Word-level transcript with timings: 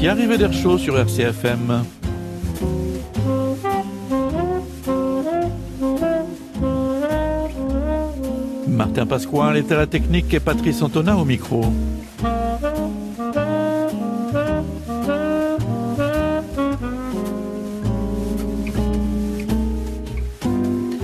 Voici 0.00 0.10
Arrivé 0.10 0.38
d'Air 0.38 0.52
Chaud 0.52 0.78
sur 0.78 0.96
RCFM. 0.96 1.82
Martin 8.68 9.06
Pasquale 9.06 9.56
est 9.56 9.72
à 9.72 9.76
la 9.76 9.88
technique 9.88 10.32
et 10.32 10.38
Patrice 10.38 10.82
Antona 10.82 11.16
au 11.16 11.24
micro. 11.24 11.64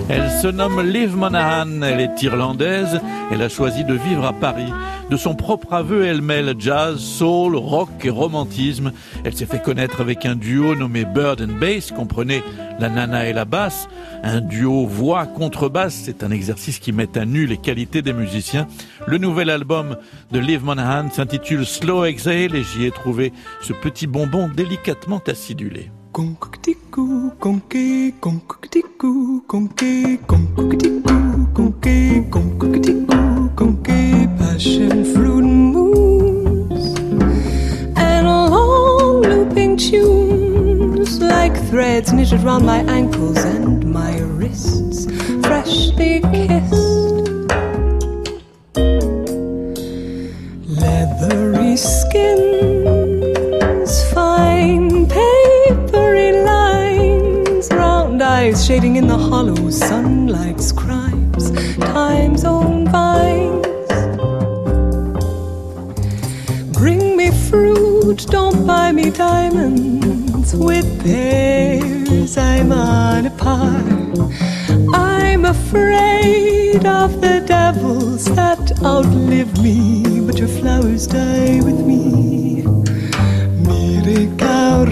Elle 0.09 0.31
se 0.41 0.47
nomme 0.47 0.83
Liv 0.83 1.17
Monahan, 1.17 1.83
elle 1.83 1.99
est 1.99 2.23
irlandaise, 2.23 3.01
elle 3.33 3.43
a 3.43 3.49
choisi 3.49 3.83
de 3.83 3.95
vivre 3.95 4.25
à 4.25 4.33
Paris. 4.33 4.73
De 5.11 5.17
son 5.17 5.35
propre 5.35 5.73
aveu, 5.75 6.07
elle 6.07 6.23
mêle 6.23 6.55
jazz, 6.59 6.99
soul, 6.99 7.57
rock 7.57 7.91
et 8.05 8.11
romantisme. 8.11 8.93
Elle 9.23 9.37
s'est 9.37 9.47
fait 9.47 9.63
connaître 9.63 10.01
avec 10.01 10.25
un 10.25 10.35
duo 10.35 10.75
nommé 10.75 11.05
Bird 11.05 11.43
and 11.43 11.59
Bass, 11.61 11.91
comprenez 11.91 12.43
la 12.81 12.89
nana 12.89 13.29
et 13.29 13.33
la 13.33 13.45
basse. 13.45 13.89
Un 14.23 14.41
duo 14.41 14.87
voix-contrebasse, 14.87 16.03
c'est 16.05 16.25
un 16.25 16.31
exercice 16.31 16.79
qui 16.79 16.93
met 16.93 17.19
à 17.19 17.27
nu 17.27 17.47
les 17.47 17.59
qualités 17.59 18.01
des 18.01 18.15
musiciens. 18.15 18.67
Le 19.07 19.19
nouvel 19.19 19.51
album 19.51 19.97
de 20.33 20.39
Liv 20.39 20.65
Monahan 20.65 21.11
s'intitule 21.11 21.67
Slow 21.67 22.07
Exhale 22.07 22.55
et 22.55 22.63
j'y 22.63 22.87
ai 22.87 22.91
trouvé 22.91 23.33
ce 23.61 23.75
petit 23.75 24.07
bonbon 24.07 24.49
délicatement 24.49 25.21
acidulé. 25.27 25.91
Concoutiku, 33.55 33.65
conqué, 33.83 34.29
passion 34.39 35.05
fruit 35.05 35.43
moves 35.43 36.95
and 37.97 38.27
long 38.27 39.23
looping 39.23 39.77
tunes 39.77 41.21
like 41.21 41.57
threads 41.69 42.13
knitted 42.13 42.43
round 42.43 42.67
my 42.67 42.79
ankles 42.89 43.39
and 43.45 43.85
my 43.93 44.19
wrists, 44.21 45.07
freshly 45.47 46.21
kissed. 46.21 47.05
Leathery 50.67 51.77
skins, 51.77 52.93
fine 54.13 55.07
papery 55.07 56.33
lines, 56.45 57.69
round 57.71 58.23
eyes 58.23 58.65
shading 58.65 58.97
in 58.97 59.07
the 59.07 59.17
hollow 59.17 59.71
sunlight 59.71 60.61
scribes, 60.61 61.51
time's 61.79 62.45
own 62.45 62.89
vines. 62.89 63.34
Fruit, 68.17 68.31
don't 68.31 68.67
buy 68.67 68.93
me 68.93 69.11
diamonds. 69.11 70.55
With 70.55 71.03
pears, 71.03 72.37
I'm 72.37 72.73
on 72.73 73.27
a 73.27 73.31
par. 73.31 73.83
I'm 74.95 75.45
afraid 75.45 76.85
of 76.87 77.21
the 77.21 77.43
devils 77.47 78.25
that 78.37 78.83
outlive 78.83 79.61
me, 79.63 80.21
but 80.27 80.39
your 80.39 80.49
flowers 80.49 81.07
die 81.07 81.61
with 81.63 81.81
me. 81.81 82.63
Mirica 83.67 84.85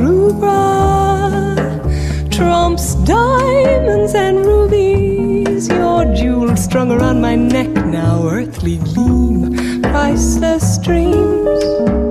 trumps 2.31 2.95
diamonds 3.05 4.15
and 4.15 4.45
rubies. 4.45 5.69
Your 5.69 6.05
jewels 6.15 6.65
strung 6.65 6.91
around 6.91 7.21
my 7.21 7.37
neck 7.37 7.71
now, 7.87 8.27
earthly 8.27 8.79
gleam, 8.79 9.83
priceless 9.83 10.79
dreams. 10.79 12.02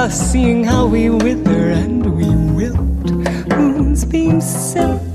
Us, 0.00 0.32
seeing 0.32 0.64
how 0.64 0.86
we 0.86 1.10
wither 1.10 1.62
and 1.82 2.02
we 2.18 2.28
wilt. 2.56 3.06
Moonbeam 3.56 4.40
silk. 4.40 5.14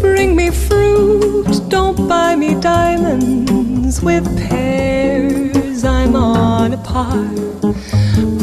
Bring 0.00 0.34
me 0.34 0.48
fruit, 0.50 1.60
don't 1.68 2.08
buy 2.08 2.36
me 2.36 2.58
diamonds 2.58 4.00
with 4.00 4.24
pears. 4.48 5.84
I'm 5.84 6.16
on 6.16 6.72
a 6.72 6.78
par. 6.78 7.22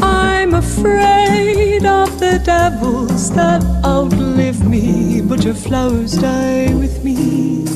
I'm 0.02 0.54
afraid 0.54 1.84
of 1.84 2.08
the 2.20 2.40
devils 2.44 3.32
that 3.32 3.60
outlive 3.84 4.64
me, 4.64 5.20
but 5.20 5.42
your 5.42 5.54
flowers 5.54 6.12
die 6.12 6.72
with 6.74 7.02
me. 7.02 7.66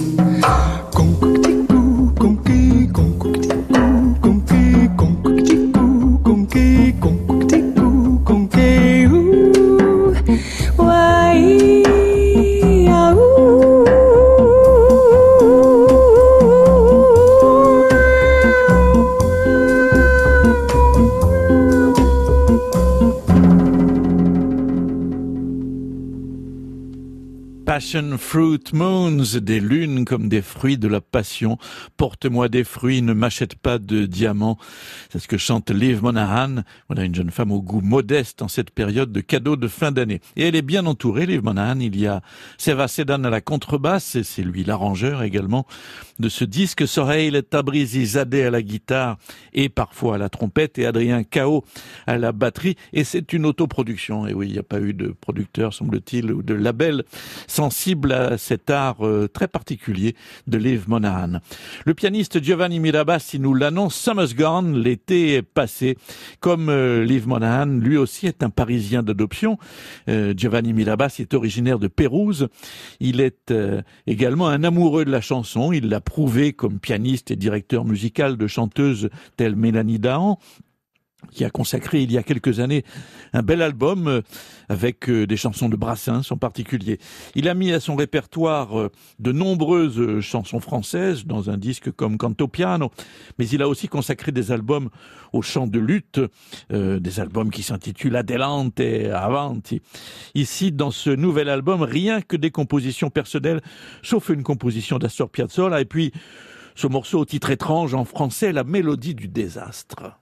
Passion 27.87 28.19
Fruit 28.19 28.73
Moons, 28.73 29.23
des 29.41 29.61
lunes 29.61 30.05
comme 30.05 30.29
des 30.29 30.43
fruits 30.43 30.77
de 30.77 30.89
la 30.89 31.01
passion. 31.01 31.57
Porte-moi 31.97 32.49
des 32.49 32.65
fruits, 32.65 33.01
ne 33.01 33.13
m'achète 33.13 33.55
pas 33.55 33.79
de 33.79 34.07
diamants. 34.07 34.59
C'est 35.09 35.21
ce 35.21 35.29
que 35.29 35.37
chante 35.37 35.71
Liv 35.71 36.03
Monahan. 36.03 36.65
Voilà 36.89 37.05
une 37.05 37.15
jeune 37.15 37.31
femme 37.31 37.53
au 37.53 37.63
goût 37.63 37.83
modeste 37.83 38.43
en 38.43 38.49
cette 38.49 38.73
période 38.73 39.13
de 39.13 39.21
cadeaux 39.21 39.55
de 39.55 39.69
fin 39.69 39.93
d'année. 39.93 40.21
Et 40.35 40.49
elle 40.49 40.57
est 40.57 40.63
bien 40.63 40.85
entourée, 40.85 41.27
Liv 41.27 41.45
Monahan. 41.45 41.79
Il 41.79 41.97
y 41.97 42.09
a 42.09 42.23
Seva 42.59 42.89
Sedan 42.89 43.23
à 43.23 43.31
la 43.31 43.41
contrebasse, 43.41 44.17
et 44.17 44.25
c'est 44.25 44.43
lui 44.43 44.65
l'arrangeur 44.65 45.23
également 45.23 45.65
de 46.19 46.29
ce 46.29 46.45
disque. 46.45 46.89
Soreil 46.89 47.41
Tabrizi 47.49 48.05
Zadeh 48.05 48.47
à 48.47 48.51
la 48.51 48.63
guitare 48.63 49.17
et 49.53 49.69
parfois 49.69 50.17
à 50.17 50.19
la 50.19 50.29
trompette 50.29 50.77
et 50.81 50.87
Adrien 50.87 51.23
Cao 51.23 51.65
à 52.09 52.19
la 52.19 52.33
batterie. 52.33 52.75
Et 52.93 53.05
c'est 53.05 53.33
une 53.33 53.47
autoproduction. 53.47 54.27
Et 54.27 54.35
oui, 54.35 54.49
il 54.49 54.55
n'y 54.55 54.59
a 54.59 54.65
pas 54.65 54.81
eu 54.81 54.93
de 54.93 55.15
producteur, 55.21 55.73
semble-t-il, 55.73 56.33
ou 56.33 56.43
de 56.43 56.55
label 56.55 57.05
sensible 57.77 58.13
à 58.13 58.39
cet 58.39 58.71
art 58.71 59.07
euh, 59.07 59.29
très 59.29 59.49
particulier 59.49 60.17
de 60.47 60.57
Liv 60.57 60.89
Monahan. 60.89 61.41
Le 61.85 61.93
pianiste 61.93 62.43
Giovanni 62.43 62.81
Mirabassi 62.81 63.39
nous 63.39 63.53
l'annonce, 63.53 63.95
Summer's 63.95 64.35
Gone, 64.35 64.79
l'été 64.79 65.35
est 65.35 65.43
passé. 65.43 65.99
Comme 66.41 66.71
euh, 66.71 67.05
Liv 67.05 67.29
Monahan, 67.29 67.67
lui 67.67 67.99
aussi 67.99 68.27
est 68.27 68.43
un 68.43 68.49
Parisien 68.49 69.03
d'adoption. 69.03 69.59
Euh, 70.09 70.33
Giovanni 70.35 70.73
Mirabassi 70.73 71.23
est 71.23 71.35
originaire 71.35 71.79
de 71.79 71.89
Pérouse. 71.89 72.49
Il 72.99 73.21
est 73.21 73.53
également 74.07 74.49
un 74.49 74.65
amoureux 74.65 75.05
de 75.05 75.11
la 75.11 75.21
chanson. 75.21 75.71
Il 75.71 75.91
l'a 75.91 76.01
prouvé 76.01 76.55
comme 76.55 76.79
pianiste 76.81 77.31
et 77.31 77.37
directeur 77.37 77.85
musical 77.85 78.39
de 78.39 78.47
chanteuses 78.47 79.11
telles 79.37 79.55
Mélanie 79.55 79.99
Dahan, 79.99 80.39
qui 81.33 81.45
a 81.45 81.51
consacré 81.51 82.03
il 82.03 82.13
y 82.13 82.19
a 82.19 82.23
quelques 82.23 82.61
années 82.61 82.85
un 83.33 83.43
bel 83.43 83.63
album 83.63 84.09
euh, 84.09 84.23
avec 84.69 85.09
euh, 85.09 85.27
des 85.27 85.37
chansons 85.37 85.69
de 85.69 85.77
Brassens 85.77 86.31
en 86.31 86.37
particulier. 86.37 86.99
Il 87.35 87.49
a 87.49 87.55
mis 87.55 87.73
à 87.73 87.81
son 87.81 87.97
répertoire 87.97 88.79
euh, 88.79 88.91
de 89.19 89.33
nombreuses 89.33 90.21
chansons 90.21 90.61
françaises 90.61 91.27
dans 91.27 91.51
un 91.51 91.57
disque 91.57 91.91
comme 91.93 92.19
Canto 92.19 92.49
Piano, 92.49 92.91
mais 93.39 93.47
il 93.49 93.63
a 93.63 93.69
aussi 93.69 93.89
consacré 93.89 94.33
des 94.33 94.53
albums 94.53 94.89
au 95.33 95.43
chant 95.43 95.67
de 95.67 95.79
lutte, 95.79 96.21
des 96.71 97.21
albums 97.21 97.51
qui 97.51 97.63
s'intitulent 97.63 98.17
Adelante 98.17 98.81
et 98.81 99.11
Avanti. 99.11 99.83
Ici, 100.35 100.73
dans 100.73 100.91
ce 100.91 101.11
nouvel 101.11 101.49
album, 101.49 101.83
rien 101.83 102.23
que 102.23 102.37
des 102.37 102.51
compositions 102.51 103.11
personnelles, 103.11 103.61
sauf 104.03 104.31
une 104.31 104.43
composition 104.43 104.99
d'Astor 104.99 105.29
Piazzolla, 105.29 105.81
et 105.81 105.85
puis 105.85 106.13
ce 106.77 106.87
morceau 106.87 107.21
au 107.21 107.25
titre 107.25 107.51
étrange 107.51 107.95
en 107.95 108.05
français, 108.05 108.53
La 108.53 108.63
mélodie 108.65 109.15
du 109.15 109.29
désastre. 109.29 110.19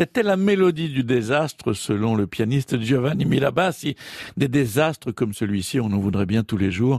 sit 0.00 0.09
C'était 0.12 0.26
la 0.26 0.36
mélodie 0.36 0.88
du 0.88 1.04
désastre 1.04 1.72
selon 1.72 2.16
le 2.16 2.26
pianiste 2.26 2.80
Giovanni 2.80 3.24
Mirabassi. 3.26 3.94
Des 4.36 4.48
désastres 4.48 5.12
comme 5.12 5.32
celui-ci, 5.32 5.78
on 5.78 5.84
en 5.84 5.98
voudrait 5.98 6.26
bien 6.26 6.42
tous 6.42 6.56
les 6.56 6.72
jours. 6.72 6.98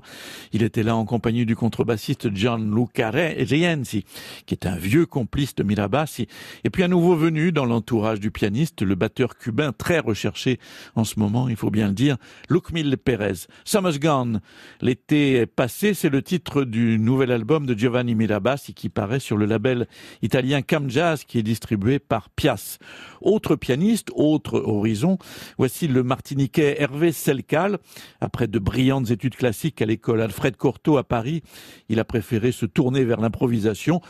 Il 0.53 0.63
était 0.63 0.81
là 0.81 0.95
en 0.95 1.03
compagnie 1.03 1.45
du 1.45 1.57
contrebassiste 1.57 2.33
Gianluca 2.33 3.09
Rienzi, 3.09 4.05
qui 4.45 4.53
est 4.53 4.65
un 4.65 4.77
vieux 4.77 5.05
complice 5.05 5.55
de 5.55 5.63
Mirabassi. 5.63 6.29
Et 6.63 6.69
puis 6.69 6.83
un 6.83 6.87
nouveau 6.87 7.17
venu 7.17 7.51
dans 7.51 7.65
l'entourage 7.65 8.21
du 8.21 8.31
pianiste, 8.31 8.81
le 8.81 8.95
batteur 8.95 9.37
cubain 9.37 9.73
très 9.73 9.99
recherché 9.99 10.57
en 10.95 11.03
ce 11.03 11.19
moment, 11.19 11.49
il 11.49 11.57
faut 11.57 11.69
bien 11.69 11.89
le 11.89 11.93
dire, 11.93 12.15
Lucmil 12.49 12.97
Perez. 12.97 13.45
Summer's 13.65 13.99
Gone. 13.99 14.39
L'été 14.79 15.45
passé, 15.47 15.93
c'est 15.93 16.07
le 16.07 16.21
titre 16.21 16.63
du 16.63 16.97
nouvel 16.97 17.33
album 17.33 17.65
de 17.65 17.77
Giovanni 17.77 18.15
Mirabassi 18.15 18.73
qui 18.73 18.87
paraît 18.87 19.19
sur 19.19 19.35
le 19.35 19.47
label 19.47 19.89
italien 20.21 20.61
Cam 20.61 20.89
Jazz 20.89 21.25
qui 21.25 21.39
est 21.39 21.43
distribué 21.43 21.99
par 21.99 22.29
Pias. 22.29 22.79
Autre 23.22 23.55
pianiste, 23.55 24.10
autre 24.15 24.60
horizon, 24.60 25.17
voici 25.58 25.88
le 25.88 26.03
martiniquais 26.03 26.81
Hervé 26.81 27.12
Selcal. 27.12 27.79
Après 28.20 28.48
de 28.48 28.60
brillantes 28.60 29.12
études 29.12 29.36
classiques 29.36 29.81
à 29.81 29.86
l'école 29.86 30.22
Alfred 30.22 30.55
Cortot 30.55 30.98
à 30.98 31.03
Paris, 31.03 31.43
il 31.89 32.00
a 32.00 32.05
préféré 32.05 32.51
se 32.51 32.65
tourner 32.65 33.03
vers 33.03 33.22
l'improvisation 33.22 34.01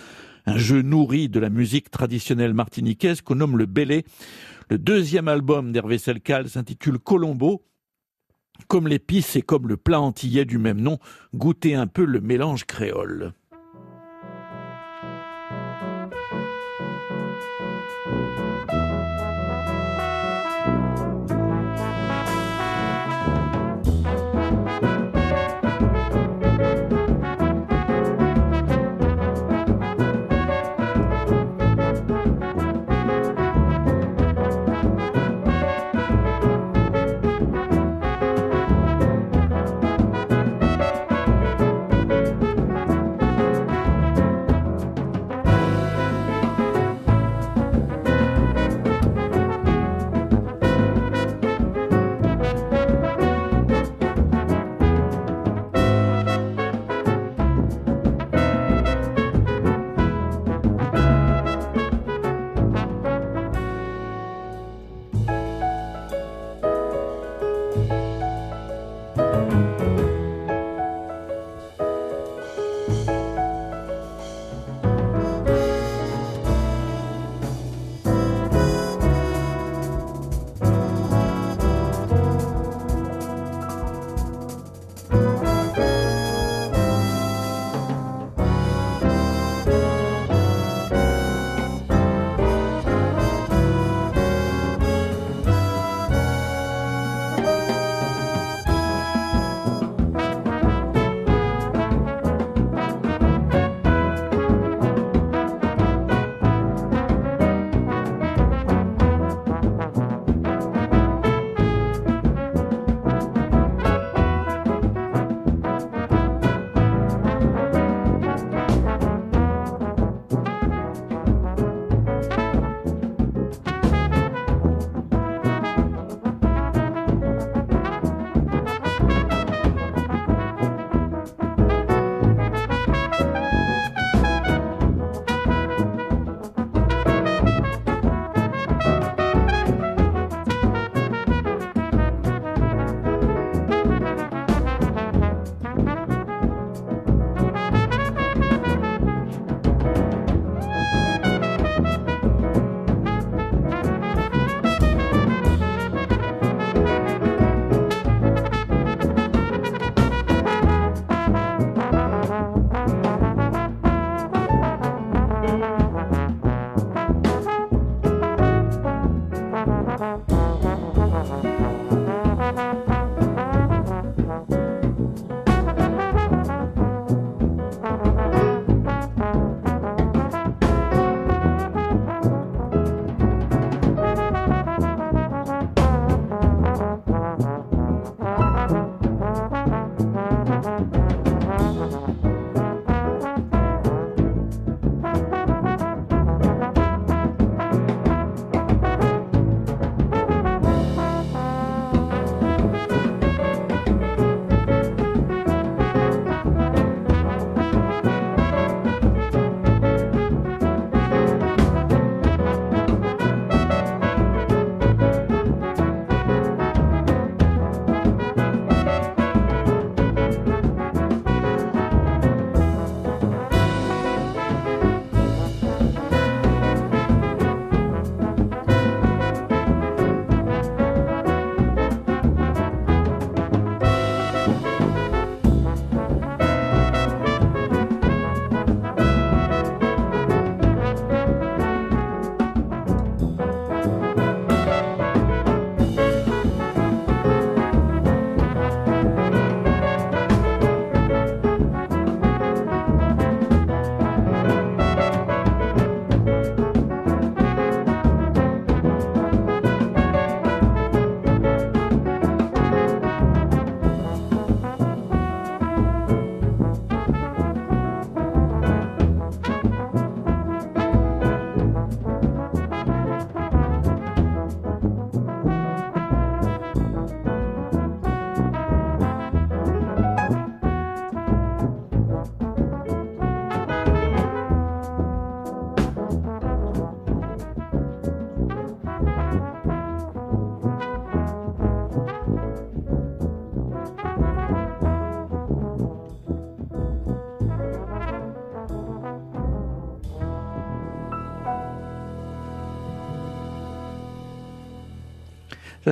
un 0.45 0.57
jeu 0.57 0.81
nourri 0.81 1.29
de 1.29 1.39
la 1.39 1.49
musique 1.49 1.91
traditionnelle 1.91 2.53
martiniquaise 2.53 3.21
qu'on 3.21 3.35
nomme 3.35 3.57
le 3.57 3.65
bélé. 3.65 4.05
Le 4.69 4.77
deuxième 4.77 5.27
album 5.27 5.71
d'Hervé 5.71 5.97
Selcal 5.97 6.49
s'intitule 6.49 6.99
Colombo. 6.99 7.63
Comme 8.67 8.87
l'épice 8.87 9.35
et 9.35 9.41
comme 9.41 9.67
le 9.67 9.77
plat 9.77 10.01
antillais 10.01 10.45
du 10.45 10.57
même 10.57 10.81
nom, 10.81 10.99
goûtez 11.33 11.75
un 11.75 11.87
peu 11.87 12.05
le 12.05 12.21
mélange 12.21 12.65
créole. 12.65 13.33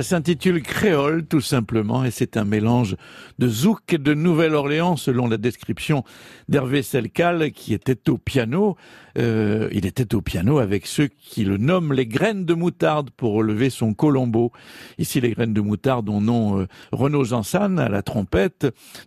Ça 0.00 0.16
s'intitule 0.16 0.62
Créole 0.62 1.26
tout 1.26 1.42
simplement 1.42 2.06
et 2.06 2.10
c'est 2.10 2.38
un 2.38 2.44
mélange 2.44 2.96
de 3.38 3.48
zouk 3.48 3.92
et 3.92 3.98
de 3.98 4.14
Nouvelle-Orléans 4.14 4.96
selon 4.96 5.28
la 5.28 5.36
description 5.36 6.04
d'Hervé 6.48 6.82
Selcal 6.82 7.52
qui 7.52 7.74
était 7.74 8.08
au 8.08 8.16
piano. 8.16 8.78
Euh, 9.18 9.68
il 9.72 9.86
était 9.86 10.14
au 10.14 10.20
piano 10.20 10.58
avec 10.58 10.86
ceux 10.86 11.08
qui 11.08 11.44
le 11.44 11.56
nomment 11.56 11.92
les 11.92 12.06
graines 12.06 12.44
de 12.44 12.54
moutarde 12.54 13.10
pour 13.10 13.32
relever 13.32 13.70
son 13.70 13.94
colombo. 13.94 14.52
Ici 14.98 15.20
les 15.20 15.30
graines 15.30 15.54
de 15.54 15.60
moutarde 15.60 16.08
ont 16.08 16.20
nom 16.20 16.60
euh, 16.60 16.66
Renaud 16.92 17.24
Jansan 17.24 17.78
à 17.78 17.88
la 17.88 18.02
trompette, 18.02 18.66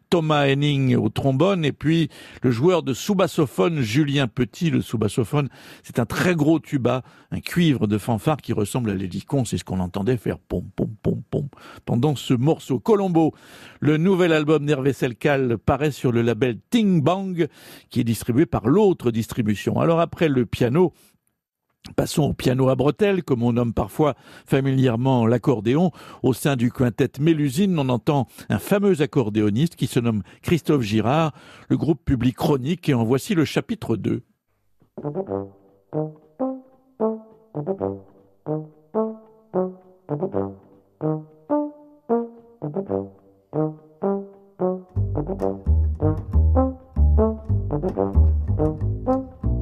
Thomas 0.10 0.48
Henning 0.48 0.96
au 0.96 1.10
trombone 1.10 1.66
et 1.66 1.72
puis 1.72 2.10
le 2.42 2.52
joueur 2.52 2.84
de 2.84 2.94
sous-bassophone 2.94 3.82
Julien 3.82 4.28
Petit. 4.28 4.70
Le 4.70 4.82
sous-bassophone 4.82 5.50
c'est 5.84 6.00
un 6.00 6.06
très 6.06 6.36
gros 6.36 6.60
tuba, 6.60 7.04
un 7.32 7.40
cuivre 7.40 7.88
de 7.88 7.98
fanfare 7.98 8.38
qui 8.38 8.54
ressemble 8.54 8.90
à 8.90 8.96
l'hélicon, 8.96 9.46
c'est 9.46 9.58
ce 9.58 9.64
qu'on 9.64 9.80
entendait 9.80 10.18
faire 10.18 10.40
pom 10.40 10.64
pom 10.76 10.90
pom 11.02 11.22
pom 11.30 11.48
pendant 11.86 12.16
ce 12.16 12.34
morceau. 12.34 12.80
Colombo, 12.80 13.34
le 13.80 13.98
nouvel 13.98 14.34
album 14.34 14.66
d'Hervé 14.66 14.94
Selcal 14.94 15.58
paraît 15.58 15.92
sur 15.92 16.12
le 16.12 16.22
label 16.22 16.58
Ting 16.70 17.02
Bang 17.02 17.48
qui 17.90 18.00
est 18.00 18.04
distribué 18.04 18.46
par 18.46 18.68
l'autre 18.68 19.12
distribution. 19.12 19.80
Alors 19.94 20.02
après 20.02 20.28
le 20.28 20.48
piano, 20.48 20.92
Passons 21.96 22.24
au 22.24 22.34
piano 22.34 22.68
à 22.70 22.76
bretelles, 22.76 23.24
comme 23.24 23.44
on 23.44 23.54
nomme 23.54 23.74
parfois 23.74 24.16
familièrement 24.48 25.28
l'accordéon. 25.28 25.92
Au 26.24 26.34
sein 26.34 26.56
du 26.56 26.72
quintet 26.72 27.12
Mélusine, 27.20 27.78
on 27.78 27.90
entend 27.90 28.26
un 28.50 28.58
fameux 28.58 29.04
accordéoniste 29.04 29.76
qui 29.76 29.86
se 29.86 30.00
nomme 30.00 30.24
Christophe 30.42 30.82
Girard. 30.82 31.34
Le 31.70 31.78
groupe 31.78 32.04
publie 32.04 32.34
Chronique 32.34 32.90
et 32.90 32.96
en 32.96 33.04
voici 33.04 33.36
le 33.36 33.46
chapitre 33.46 33.98
2. 33.98 34.24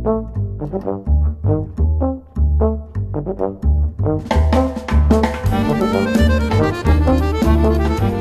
Thank 0.04 0.36
you. 8.16 8.21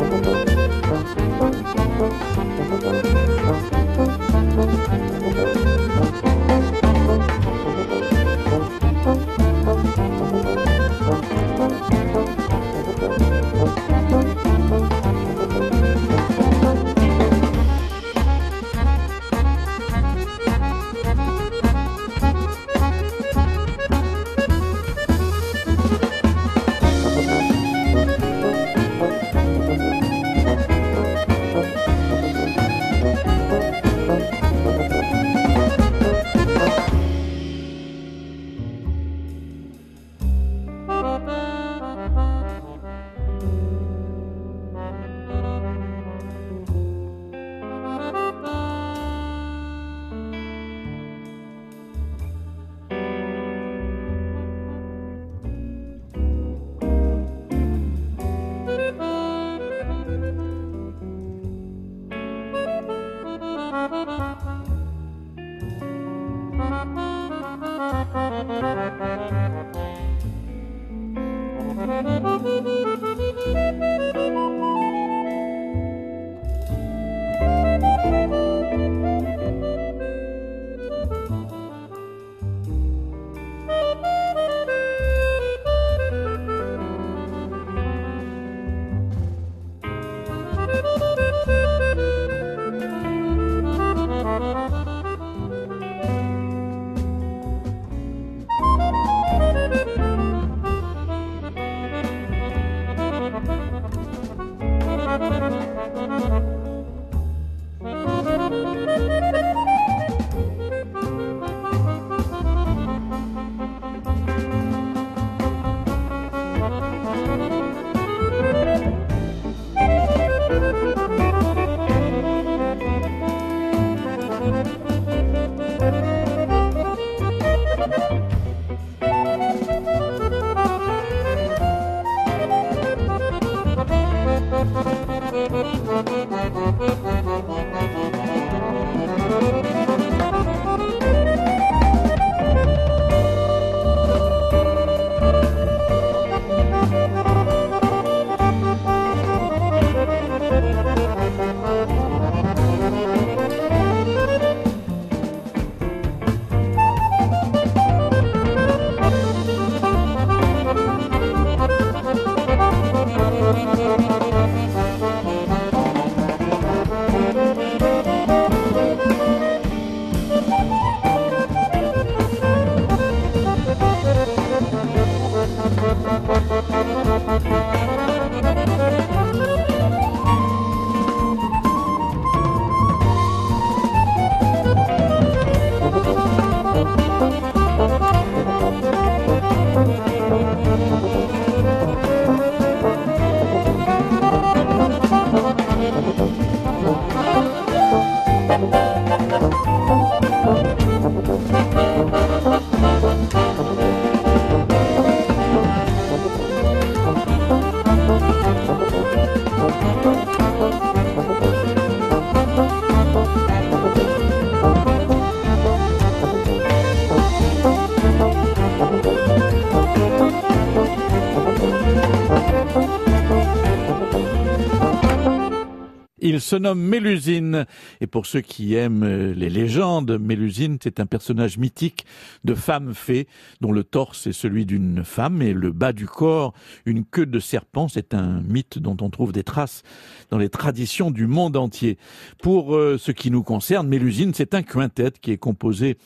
Se 226.51 226.57
nomme 226.57 226.81
Mélusine. 226.81 227.65
Et 228.01 228.09
pour 228.09 228.27
ceux 228.27 228.41
qui 228.41 228.75
aiment 228.75 229.05
euh, 229.05 229.33
les 229.35 229.51
légendes, 229.51 230.19
Mélusine, 230.19 230.79
c'est 230.83 230.99
un 230.99 231.07
personnage 231.07 231.59
mythique 231.59 232.05
de 232.43 232.55
femme 232.57 232.93
fée, 232.93 233.29
dont 233.61 233.71
le 233.71 233.85
torse 233.85 234.27
est 234.27 234.33
celui 234.33 234.67
d'une 234.67 235.05
femme 235.05 235.43
et 235.43 235.53
le 235.53 235.71
bas 235.71 235.93
du 235.93 236.07
corps 236.07 236.53
une 236.87 237.05
queue 237.05 237.27
de 237.27 237.39
serpent. 237.39 237.87
C'est 237.87 238.15
un 238.15 238.41
mythe 238.41 238.81
dont 238.81 238.97
on 239.01 239.11
trouve 239.11 239.31
des 239.31 239.45
traces 239.45 239.85
dans 240.31 240.39
les 240.39 240.49
traditions 240.49 241.13
du 241.13 241.29
monde 241.29 241.57
entier. 241.57 241.99
Pour 242.43 242.75
euh, 242.75 242.99
ce 242.99 243.13
qui 243.13 243.31
nous 243.31 243.45
concerne, 243.45 243.87
Mélusine, 243.87 244.35
c'est 244.35 244.53
un 244.55 244.63
quintet 244.63 245.13
qui 245.21 245.31
est 245.31 245.39
composé 245.39 245.99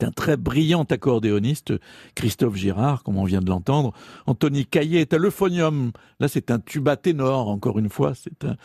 d'un 0.00 0.10
très 0.10 0.36
brillant 0.36 0.82
accordéoniste, 0.82 1.72
Christophe 2.16 2.56
Girard, 2.56 3.04
comme 3.04 3.16
on 3.16 3.24
vient 3.24 3.40
de 3.40 3.48
l'entendre. 3.48 3.92
Anthony 4.26 4.66
Caillet 4.66 5.02
est 5.02 5.14
à 5.14 5.18
l'euphonium. 5.18 5.92
Là, 6.18 6.26
c'est 6.26 6.50
un 6.50 6.58
tuba 6.58 6.96
ténor, 6.96 7.48
encore 7.48 7.78
une 7.78 7.88
fois. 7.88 8.14
C'est 8.14 8.44
un, 8.44 8.56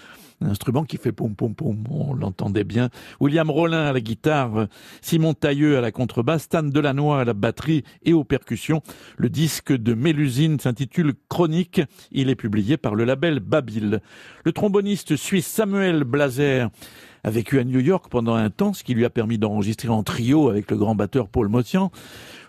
instrument 0.41 0.83
qui 0.83 0.97
fait 0.97 1.11
pom 1.11 1.35
pom 1.35 1.53
pom. 1.55 1.83
On 1.89 2.13
l'entendait 2.13 2.63
bien. 2.63 2.89
William 3.19 3.49
Rollin 3.49 3.85
à 3.85 3.93
la 3.93 4.01
guitare, 4.01 4.67
Simon 5.01 5.33
Tailleux 5.33 5.77
à 5.77 5.81
la 5.81 5.91
contrebasse, 5.91 6.43
Stan 6.43 6.63
Delannoy 6.63 7.21
à 7.21 7.25
la 7.25 7.33
batterie 7.33 7.83
et 8.03 8.13
aux 8.13 8.23
percussions. 8.23 8.81
Le 9.17 9.29
disque 9.29 9.71
de 9.71 9.93
Mélusine 9.93 10.59
s'intitule 10.59 11.13
Chronique. 11.29 11.81
Il 12.11 12.29
est 12.29 12.35
publié 12.35 12.77
par 12.77 12.95
le 12.95 13.05
label 13.05 13.39
Babil. 13.39 14.01
Le 14.43 14.51
tromboniste 14.51 15.15
suisse 15.15 15.47
Samuel 15.47 16.03
Blazer 16.03 16.69
a 17.23 17.29
vécu 17.29 17.59
à 17.59 17.63
New 17.63 17.79
York 17.79 18.05
pendant 18.09 18.35
un 18.35 18.49
temps, 18.49 18.73
ce 18.73 18.83
qui 18.83 18.93
lui 18.93 19.05
a 19.05 19.09
permis 19.09 19.37
d'enregistrer 19.37 19.89
en 19.89 20.03
trio 20.03 20.49
avec 20.49 20.71
le 20.71 20.77
grand 20.77 20.95
batteur 20.95 21.27
Paul 21.27 21.49
Motian. 21.49 21.91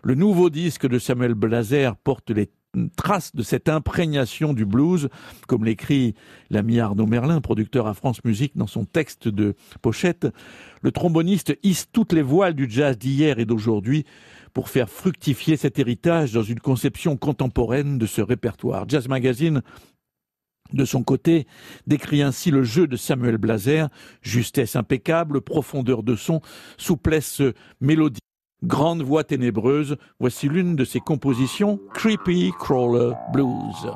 Le 0.02 0.14
nouveau 0.14 0.48
disque 0.48 0.86
de 0.86 0.98
Samuel 0.98 1.34
Blazer 1.34 1.96
porte 1.96 2.30
les 2.30 2.50
traces 2.96 3.34
de 3.34 3.42
cette 3.42 3.68
imprégnation 3.68 4.52
du 4.52 4.64
blues, 4.64 5.08
comme 5.46 5.64
l'écrit 5.64 6.14
l'ami 6.50 6.78
Arnaud 6.78 7.06
Merlin, 7.06 7.40
producteur 7.40 7.86
à 7.86 7.94
France 7.94 8.24
Musique, 8.24 8.56
dans 8.56 8.66
son 8.66 8.84
texte 8.84 9.28
de 9.28 9.54
pochette. 9.82 10.28
Le 10.82 10.92
tromboniste 10.92 11.56
hisse 11.62 11.88
toutes 11.92 12.12
les 12.12 12.22
voiles 12.22 12.54
du 12.54 12.68
jazz 12.70 12.96
d'hier 12.96 13.38
et 13.38 13.44
d'aujourd'hui 13.44 14.04
pour 14.52 14.68
faire 14.68 14.88
fructifier 14.88 15.56
cet 15.56 15.78
héritage 15.78 16.32
dans 16.32 16.42
une 16.42 16.60
conception 16.60 17.16
contemporaine 17.16 17.98
de 17.98 18.06
ce 18.06 18.20
répertoire. 18.20 18.88
Jazz 18.88 19.08
Magazine 19.08 19.62
de 20.72 20.84
son 20.84 21.02
côté, 21.02 21.48
décrit 21.88 22.22
ainsi 22.22 22.52
le 22.52 22.62
jeu 22.62 22.86
de 22.86 22.96
Samuel 22.96 23.38
Blazer, 23.38 23.88
justesse 24.22 24.76
impeccable, 24.76 25.40
profondeur 25.40 26.04
de 26.04 26.14
son, 26.14 26.40
souplesse 26.76 27.42
mélodique, 27.80 28.20
Grande 28.62 29.02
voix 29.02 29.24
ténébreuse, 29.24 29.96
voici 30.18 30.48
l'une 30.48 30.76
de 30.76 30.84
ses 30.84 31.00
compositions, 31.00 31.80
Creepy 31.94 32.52
Crawler 32.58 33.12
Blues. 33.32 33.90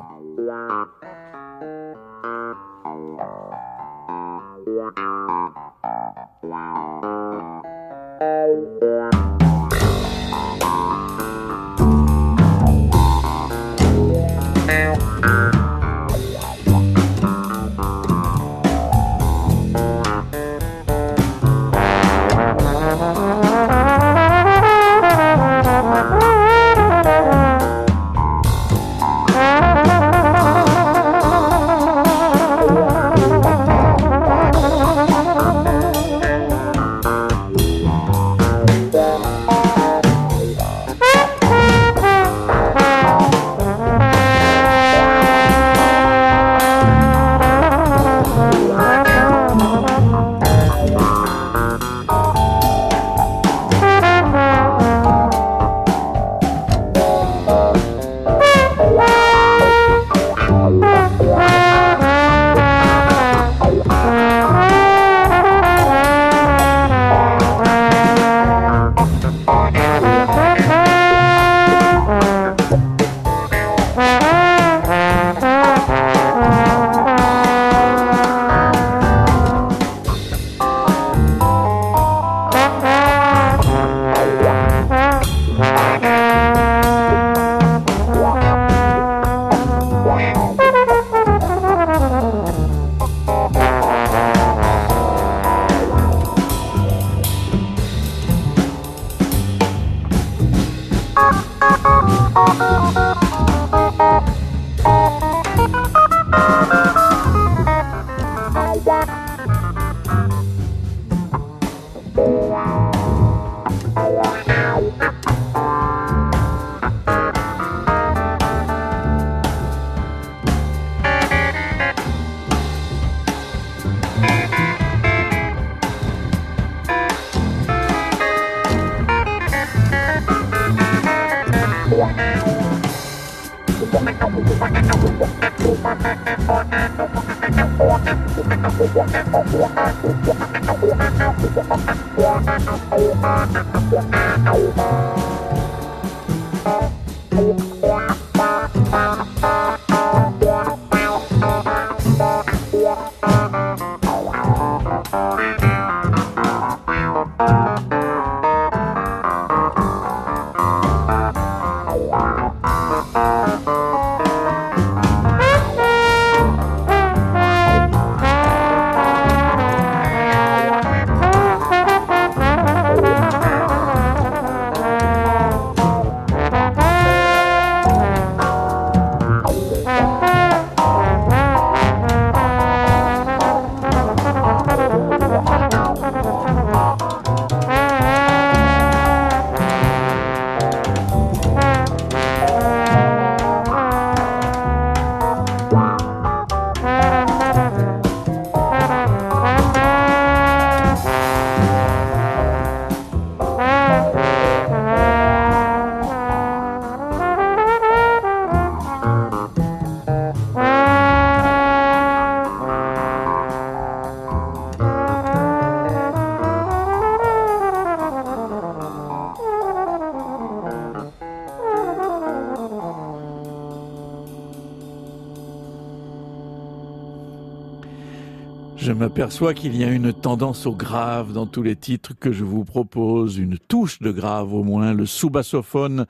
M'aperçois 229.25 229.55
qu'il 229.55 229.75
y 229.75 229.83
a 229.83 229.89
une 229.89 230.13
tendance 230.13 230.67
au 230.67 230.73
grave 230.73 231.33
dans 231.33 231.47
tous 231.47 231.63
les 231.63 231.75
titres 231.75 232.13
que 232.13 232.31
je 232.31 232.43
vous 232.43 232.63
propose, 232.63 233.39
une 233.39 233.57
touche 233.57 233.97
de 233.97 234.11
grave 234.11 234.53
au 234.53 234.63
moins, 234.63 234.93
le 234.93 235.07
sous-bassophone 235.07 236.05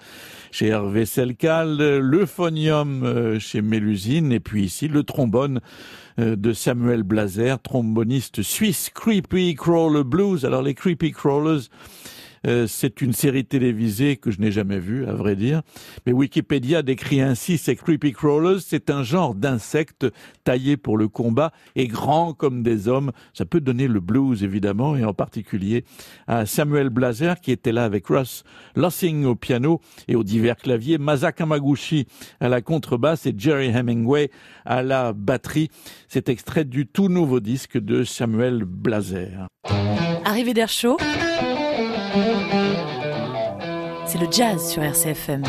chez 0.52 0.68
Hervé 0.68 1.06
Selcal, 1.06 1.78
l'euphonium 2.00 3.04
euh, 3.04 3.40
chez 3.40 3.62
Mélusine, 3.62 4.34
et 4.34 4.42
puis 4.42 4.66
ici 4.66 4.90
le 4.90 5.04
trombone 5.04 5.62
euh, 6.20 6.36
de 6.36 6.52
Samuel 6.52 7.04
Blazer, 7.04 7.58
tromboniste 7.62 8.42
suisse, 8.42 8.90
Creepy 8.94 9.56
Crawler 9.56 10.04
Blues. 10.04 10.44
Alors 10.44 10.62
les 10.62 10.74
Creepy 10.74 11.14
Crawlers, 11.14 11.70
euh, 12.46 12.68
c'est 12.68 13.02
une 13.02 13.14
série 13.14 13.46
télévisée 13.46 14.18
que 14.18 14.32
je 14.32 14.40
n'ai 14.40 14.52
jamais 14.52 14.80
vue, 14.80 15.06
à 15.06 15.14
vrai 15.14 15.36
dire. 15.36 15.62
Mais 16.06 16.12
Wikipédia 16.12 16.82
décrit 16.82 17.22
ainsi 17.22 17.58
ces 17.58 17.76
creepy 17.76 18.12
crawlers. 18.14 18.60
C'est 18.60 18.90
un 18.90 19.04
genre 19.04 19.36
d'insectes 19.36 20.06
taillés 20.44 20.78
pour 20.78 20.98
le 20.98 21.08
combat 21.08 21.52
et 21.76 21.88
grands 21.88 22.34
comme 22.34 22.64
des 22.64 22.88
hommes. 22.88 23.12
Ça 23.34 23.46
peut 23.46 23.62
donner 23.62 23.88
le 23.88 24.00
blues, 24.00 24.44
évidemment, 24.44 24.96
et 24.96 25.04
en 25.04 25.14
particulier 25.14 25.86
à 26.28 26.46
Samuel 26.46 26.90
Blazer, 26.90 27.40
qui 27.40 27.52
était 27.52 27.72
là 27.72 27.84
avec 27.84 28.08
Russ 28.08 28.44
Lossing 28.76 29.26
au 29.26 29.36
piano 29.36 29.82
et 30.08 30.16
aux 30.16 30.24
divers 30.24 30.58
claviers, 30.58 30.98
Masaka 30.98 31.46
Maguchi 31.46 32.08
à 32.40 32.50
la 32.50 32.62
contrebasse 32.62 33.26
et 33.26 33.34
Jerry 33.38 33.68
Hemingway 33.68 34.30
à 34.66 34.84
la 34.84 35.14
batterie. 35.14 35.70
C'est 36.08 36.30
extrait 36.30 36.66
du 36.66 36.88
tout 36.88 37.10
nouveau 37.10 37.40
disque 37.40 37.78
de 37.78 38.04
Samuel 38.04 38.64
Blazer. 38.66 39.48
Arrivé 40.26 40.54
d'air 40.54 40.70
chaud 40.70 40.98
c'est 44.16 44.26
le 44.26 44.32
jazz 44.32 44.70
sur 44.70 44.82
RCFM. 44.82 45.44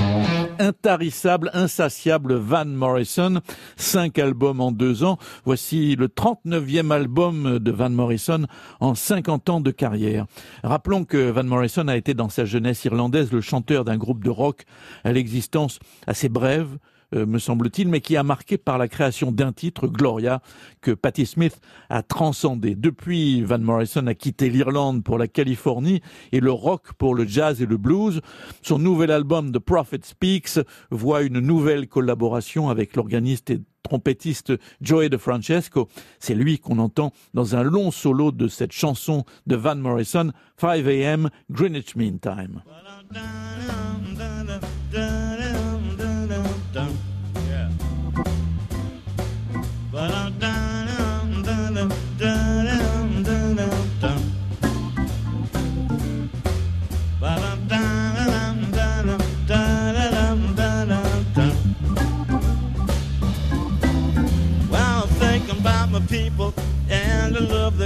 Intarissable, 0.59 1.51
insatiable 1.55 2.35
Van 2.35 2.65
Morrison, 2.65 3.41
cinq 3.77 4.19
albums 4.19 4.61
en 4.61 4.73
deux 4.73 5.05
ans. 5.05 5.19
Voici 5.45 5.95
le 5.95 6.09
39e 6.09 6.91
album 6.91 7.59
de 7.61 7.71
Van 7.71 7.91
Morrison 7.91 8.47
en 8.81 8.95
50 8.97 9.51
ans 9.51 9.61
de 9.61 9.71
carrière. 9.71 10.27
Rappelons 10.65 11.05
que 11.05 11.31
Van 11.31 11.45
Morrison 11.45 11.87
a 11.87 11.97
été 11.97 12.15
dans 12.15 12.29
sa 12.29 12.45
jeunesse 12.45 12.85
irlandaise 12.85 13.31
le 13.31 13.41
chanteur 13.41 13.85
d'un 13.85 13.99
groupe 13.99 14.25
de 14.25 14.31
rock 14.31 14.65
à 15.05 15.13
l'existence 15.13 15.79
assez 16.07 16.29
brève, 16.29 16.79
me 17.13 17.39
semble-t-il, 17.39 17.89
mais 17.89 18.01
qui 18.01 18.17
a 18.17 18.23
marqué 18.23 18.59
par 18.59 18.79
la 18.79 18.89
création 18.89 19.33
d'un 19.33 19.53
titre, 19.53 19.87
Gloria, 19.87 20.41
que 20.81 20.91
Patti 20.91 21.27
Smith 21.27 21.61
a 21.89 22.03
transcendé. 22.03 22.75
Depuis, 22.75 23.43
Van 23.43 23.59
Morrison 23.59 24.07
a 24.07 24.15
quitté 24.15 24.51
l'Irlande 24.51 25.03
pour 25.03 25.19
la 25.19 25.29
Californie 25.29 26.01
et 26.33 26.41
le 26.41 26.53
rock 26.53 26.93
pour 26.99 27.15
le 27.15 27.27
jazz 27.27 27.63
et 27.63 27.67
le 27.67 27.77
blues. 27.77 28.21
Son 28.63 28.79
nouvel 28.79 29.11
album 29.11 29.53
The 29.53 29.59
Prophet 29.59 30.01
Speaks 30.03 30.59
voit 30.91 31.23
une 31.23 31.41
nouvelle 31.41 31.89
collaboration 31.89 32.69
avec 32.69 32.97
l'organiste 32.97 33.51
et 33.51 33.61
trompettiste 33.83 34.53
Joey 34.81 35.09
De 35.09 35.17
Francesco. 35.17 35.89
C'est 36.19 36.35
lui 36.35 36.59
qu'on 36.59 36.79
entend 36.79 37.13
dans 37.35 37.55
un 37.55 37.63
long 37.63 37.91
solo 37.91 38.33
de 38.33 38.49
cette 38.49 38.73
chanson 38.73 39.25
de 39.47 39.57
Van 39.57 39.77
Morrison, 39.77 40.33
5 40.61 40.87
a.m. 40.87 41.31
Greenwich 41.51 41.95
Mean 41.95 42.19
Time. 42.19 42.63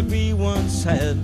We 0.08 0.32
once 0.32 0.84
had. 0.84 1.18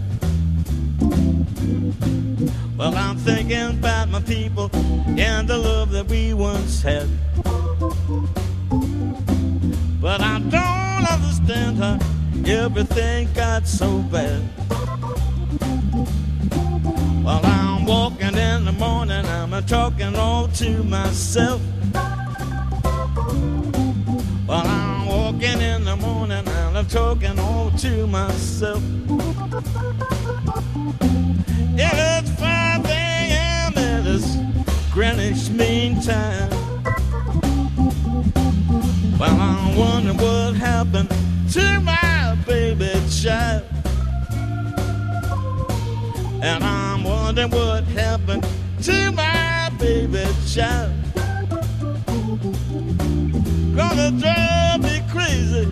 Well, 2.77 2.95
I'm 2.95 3.17
thinking 3.17 3.71
about 3.79 4.09
my 4.09 4.21
people 4.21 4.71
and 4.75 5.49
the 5.49 5.57
love 5.57 5.91
that 5.93 6.07
we 6.09 6.35
once 6.35 6.83
had. 6.83 7.09
But 10.01 10.21
I 10.21 10.39
don't 10.41 11.05
understand 11.11 11.79
how 11.79 11.99
everything 12.47 13.29
got 13.35 13.67
so 13.67 13.99
bad. 14.11 14.43
While 17.25 17.45
I'm 17.45 17.87
walking 17.87 18.37
in 18.37 18.65
the 18.65 18.73
morning, 18.73 19.25
I'm 19.27 19.65
talking 19.67 20.15
all 20.17 20.49
to 20.49 20.83
myself. 20.85 21.61
While 24.47 24.67
I'm 24.67 25.07
walking 25.07 25.61
in 25.61 25.85
the 25.85 25.97
morning, 25.97 26.46
talking 26.97 27.39
all 27.39 27.71
to 27.73 28.07
myself. 28.07 28.83
Yeah, 31.75 32.19
it's 32.19 32.31
5 32.41 32.87
a.m. 32.87 33.73
it's 33.77 34.37
Greenwich 34.95 35.51
Mean 35.51 36.01
Time. 36.01 36.49
Well, 39.21 39.39
I'm 39.39 39.77
wondering 39.77 40.17
what 40.17 40.55
happened 40.55 41.11
to 41.53 41.81
my 41.81 42.35
baby 42.47 42.95
child. 43.11 43.65
And 46.43 46.65
I'm 46.65 47.05
wondering 47.05 47.51
what 47.51 47.85
happened 47.85 48.47
to 48.85 49.13
my 49.13 49.71
baby 49.79 50.25
child. 50.49 50.95
Gonna 53.77 54.11
drive 54.13 54.83
me 54.83 55.03
crazy, 55.13 55.69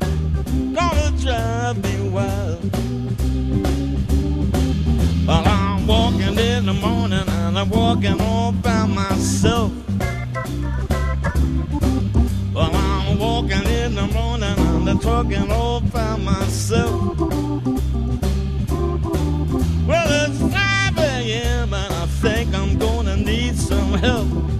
gonna 0.74 1.10
drive 1.18 1.76
me 1.82 2.08
wild. 2.10 2.60
While 5.26 5.46
I'm 5.46 5.86
walking 5.86 6.36
in 6.38 6.66
the 6.66 6.72
morning 6.72 7.26
and 7.28 7.58
I'm 7.58 7.70
walking 7.70 8.20
all 8.20 8.52
by 8.52 8.84
myself. 8.86 9.70
While 12.52 12.74
I'm 12.74 13.18
walking 13.18 13.66
in 13.66 13.94
the 13.94 14.06
morning 14.12 14.58
and 14.58 14.88
I'm 14.88 14.98
talking 14.98 15.50
all 15.52 15.80
by 15.80 16.16
myself. 16.16 17.18
Well, 19.86 20.28
it's 20.28 20.40
5 20.40 20.98
a.m. 20.98 21.72
and 21.72 21.94
I 21.94 22.06
think 22.06 22.54
I'm 22.54 22.76
gonna 22.78 23.16
need 23.16 23.56
some 23.56 23.94
help. 23.94 24.53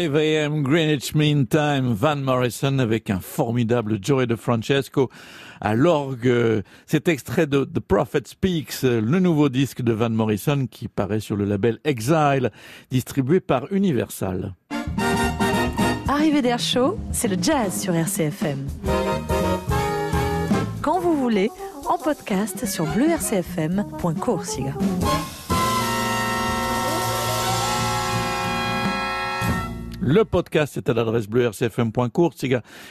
5 0.00 0.14
a.m. 0.16 0.62
Greenwich 0.62 1.14
Mean 1.14 1.46
Time, 1.46 1.92
Van 1.92 2.16
Morrison 2.16 2.78
avec 2.78 3.10
un 3.10 3.20
formidable 3.20 3.98
Joey 4.00 4.26
de 4.26 4.34
Francesco 4.34 5.10
à 5.60 5.74
l'orgue. 5.74 6.62
Cet 6.86 7.06
extrait 7.06 7.46
de 7.46 7.64
The 7.64 7.80
Prophet 7.80 8.22
Speaks, 8.24 8.82
le 8.82 9.18
nouveau 9.18 9.50
disque 9.50 9.82
de 9.82 9.92
Van 9.92 10.08
Morrison 10.08 10.66
qui 10.70 10.88
paraît 10.88 11.20
sur 11.20 11.36
le 11.36 11.44
label 11.44 11.80
Exile, 11.84 12.50
distribué 12.90 13.40
par 13.40 13.70
Universal. 13.72 14.54
Arrivée 16.08 16.40
d'Air 16.40 16.58
Show, 16.58 16.98
c'est 17.12 17.28
le 17.28 17.36
jazz 17.40 17.78
sur 17.78 17.94
RCFM. 17.94 18.66
Quand 20.80 20.98
vous 20.98 21.14
voulez, 21.14 21.50
en 21.86 21.98
podcast 21.98 22.64
sur 22.64 22.86
bleurcfm.co. 22.86 24.40
Le 30.02 30.24
podcast 30.24 30.78
est 30.78 30.88
à 30.88 30.94
l'adresse 30.94 31.26
bleu 31.26 31.46
rcfm.court, 31.46 32.32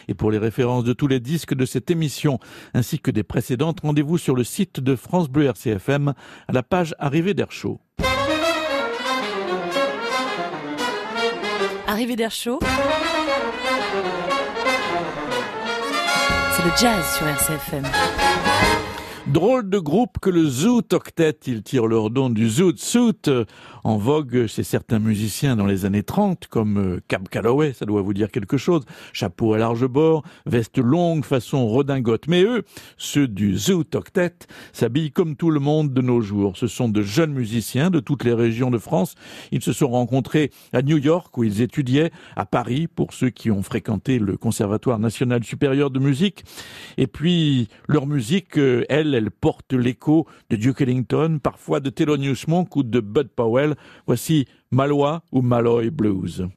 et 0.08 0.14
pour 0.14 0.30
les 0.30 0.38
références 0.38 0.84
de 0.84 0.94
tous 0.94 1.08
les 1.08 1.20
disques 1.20 1.56
de 1.56 1.66
cette 1.66 1.90
émission 1.90 2.40
ainsi 2.76 3.00
que 3.00 3.10
des 3.10 3.24
précédentes, 3.24 3.80
rendez-vous 3.82 4.20
sur 4.20 4.36
le 4.36 4.44
site 4.44 4.80
de 4.80 4.96
France 4.96 5.28
Bleu 5.28 5.46
RCFM 5.46 6.14
à 6.48 6.54
la 6.54 6.62
page 6.62 6.94
Arrivée 7.00 7.34
d'Air 7.34 7.52
Show. 7.52 7.80
Arrivée 11.88 12.16
d'Air 12.16 12.32
Show, 12.32 12.60
c'est 16.56 16.64
le 16.64 16.72
jazz 16.80 17.18
sur 17.18 17.28
RCFM. 17.28 17.86
Drôle 19.32 19.70
de 19.70 19.78
groupe 19.78 20.18
que 20.20 20.32
le 20.32 20.44
Zoot 20.44 20.92
Octet, 20.92 21.38
ils 21.46 21.62
tirent 21.62 21.86
leur 21.86 22.10
don 22.10 22.32
du 22.32 22.50
Zoot 22.50 22.80
Suit, 22.80 23.30
en 23.84 23.98
vogue 23.98 24.48
chez 24.48 24.64
certains 24.64 24.98
musiciens 24.98 25.56
dans 25.56 25.68
les 25.68 25.86
années 25.86 26.02
30, 26.02 26.48
comme 26.48 26.78
euh, 26.78 27.00
Cab 27.08 27.30
Calloway, 27.30 27.74
ça 27.74 27.86
doit 27.86 28.02
vous 28.02 28.14
dire 28.16 28.32
quelque 28.32 28.58
chose, 28.58 28.84
chapeau 29.14 29.54
à 29.54 29.60
large 29.60 29.86
bord, 29.86 30.24
veste 30.48 30.80
longue 30.80 31.26
façon 31.26 31.68
redingote. 31.68 32.28
Mais 32.28 32.44
eux, 32.44 32.64
ceux 32.98 33.28
du 33.28 33.56
Zoot 33.56 33.94
Octet, 33.94 34.34
s'habillent 34.74 35.12
comme 35.12 35.36
tout 35.36 35.52
le 35.52 35.60
monde 35.60 35.94
de 35.94 36.02
nos 36.02 36.22
jours. 36.22 36.58
Ce 36.58 36.66
sont 36.66 36.90
de 36.90 37.04
jeunes 37.04 37.34
musiciens 37.34 37.92
de 37.92 38.00
toutes 38.00 38.24
les 38.24 38.34
régions 38.34 38.72
de 38.72 38.80
France. 38.80 39.14
Ils 39.52 39.62
se 39.62 39.74
sont 39.74 39.90
rencontrés 39.90 40.52
à 40.74 40.82
New 40.82 40.98
York, 40.98 41.38
où 41.38 41.44
ils 41.44 41.62
étudiaient, 41.62 42.12
à 42.36 42.46
Paris, 42.46 42.88
pour 42.88 43.14
ceux 43.14 43.30
qui 43.30 43.52
ont 43.52 43.62
fréquenté 43.62 44.18
le 44.18 44.38
Conservatoire 44.38 44.98
national 44.98 45.44
supérieur 45.44 45.92
de 45.92 46.00
musique. 46.00 46.44
Et 46.98 47.06
puis, 47.08 47.68
leur 47.88 48.08
musique, 48.08 48.58
euh, 48.58 48.86
elle, 48.90 49.19
elle 49.20 49.32
porte 49.32 49.74
l'écho 49.74 50.26
de 50.50 50.56
Duke 50.56 50.82
Ellington, 50.82 51.40
parfois 51.44 51.80
de 51.82 51.90
Thelonious 51.90 52.48
Monk 52.48 52.76
ou 52.76 52.84
de 52.84 53.00
Bud 53.02 53.28
Powell. 53.36 53.76
Voici 54.08 54.48
Malois 54.72 55.24
ou 55.32 55.42
Malloy 55.42 55.90
Blues. 55.90 56.48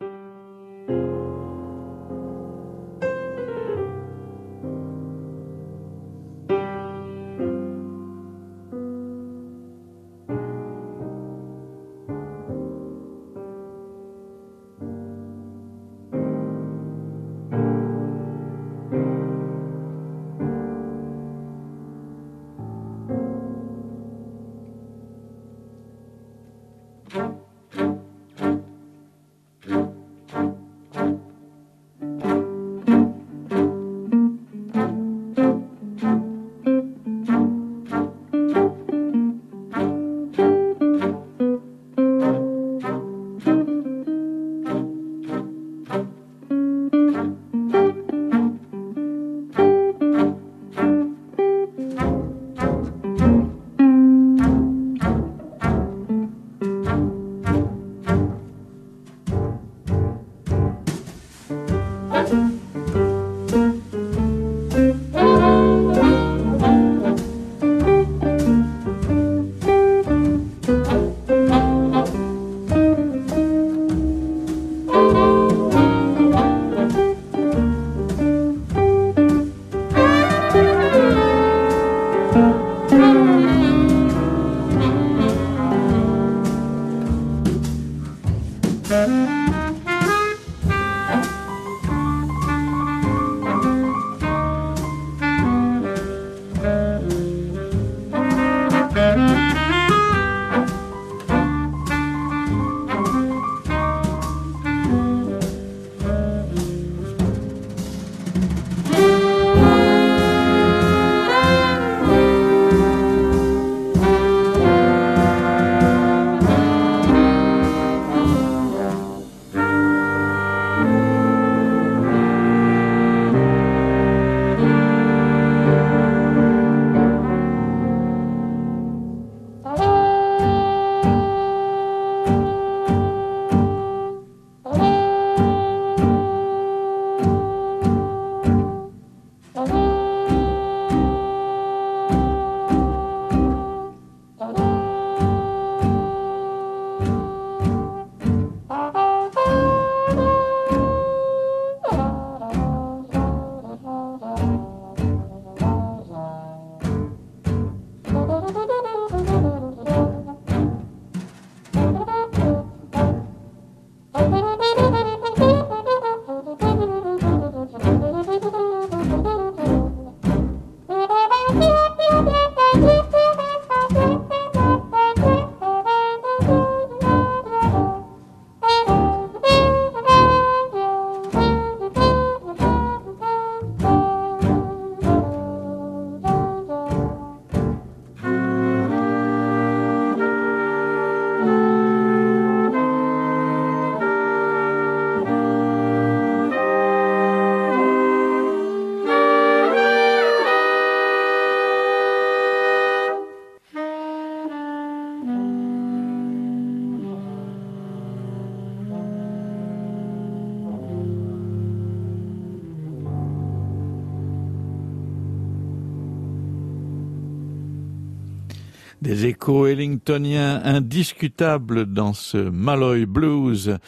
Indiscutables 220.65 221.87
dans 221.87 222.13
ce 222.13 222.37
Malloy 222.37 223.07
Blues 223.07 223.79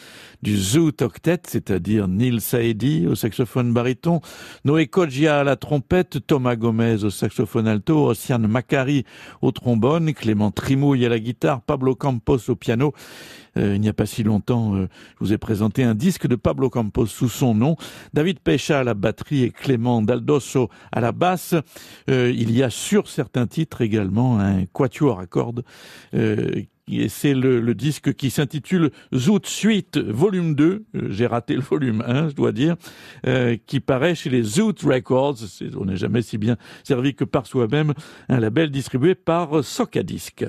du 0.45 0.57
Zoot 0.57 1.01
Octet, 1.01 1.39
c'est-à-dire 1.47 2.07
Neil 2.07 2.39
Saedi 2.39 3.07
au 3.07 3.15
saxophone 3.15 3.73
baryton, 3.73 4.21
Noé 4.63 4.85
Kodjia 4.85 5.39
à 5.39 5.43
la 5.43 5.55
trompette, 5.55 6.19
Thomas 6.27 6.55
Gomez 6.55 7.03
au 7.03 7.09
saxophone 7.09 7.67
alto, 7.67 8.05
Ossiane 8.05 8.45
Macari 8.45 9.05
au 9.41 9.49
trombone, 9.49 10.13
Clément 10.13 10.51
Trimouille 10.51 11.03
à 11.03 11.09
la 11.09 11.17
guitare, 11.17 11.61
Pablo 11.61 11.95
Campos 11.95 12.47
au 12.47 12.55
piano. 12.55 12.93
Euh, 13.57 13.73
il 13.73 13.81
n'y 13.81 13.89
a 13.89 13.93
pas 13.93 14.05
si 14.05 14.21
longtemps, 14.21 14.75
euh, 14.75 14.87
je 15.19 15.25
vous 15.25 15.33
ai 15.33 15.39
présenté 15.39 15.83
un 15.83 15.95
disque 15.95 16.27
de 16.27 16.35
Pablo 16.35 16.69
Campos 16.69 17.07
sous 17.07 17.29
son 17.29 17.55
nom, 17.55 17.75
David 18.13 18.39
Pecha 18.39 18.81
à 18.81 18.83
la 18.83 18.93
batterie 18.93 19.45
et 19.45 19.49
Clément 19.49 20.03
Daldosso 20.03 20.69
à 20.91 21.01
la 21.01 21.11
basse. 21.11 21.55
Euh, 22.07 22.31
il 22.35 22.55
y 22.55 22.61
a 22.61 22.69
sur 22.69 23.07
certains 23.07 23.47
titres 23.47 23.81
également 23.81 24.39
un 24.39 24.65
quatuor 24.67 25.19
à 25.19 25.25
cordes 25.25 25.63
et 26.87 27.09
c'est 27.09 27.33
le, 27.33 27.73
disque 27.73 28.13
qui 28.13 28.29
s'intitule 28.29 28.91
Zoot 29.13 29.47
Suite 29.47 29.97
Volume 29.97 30.55
2. 30.55 30.85
J'ai 31.09 31.27
raté 31.27 31.55
le 31.55 31.61
volume 31.61 32.03
1, 32.05 32.29
je 32.29 32.35
dois 32.35 32.51
dire, 32.51 32.75
qui 33.65 33.79
paraît 33.79 34.15
chez 34.15 34.29
les 34.29 34.43
Zoot 34.43 34.81
Records. 34.83 35.37
on 35.77 35.85
n'est 35.85 35.97
jamais 35.97 36.21
si 36.21 36.37
bien 36.37 36.57
servi 36.83 37.15
que 37.15 37.25
par 37.25 37.47
soi-même, 37.47 37.93
un 38.29 38.39
label 38.39 38.69
distribué 38.69 39.15
par 39.15 39.63
Socadisc. 39.63 40.45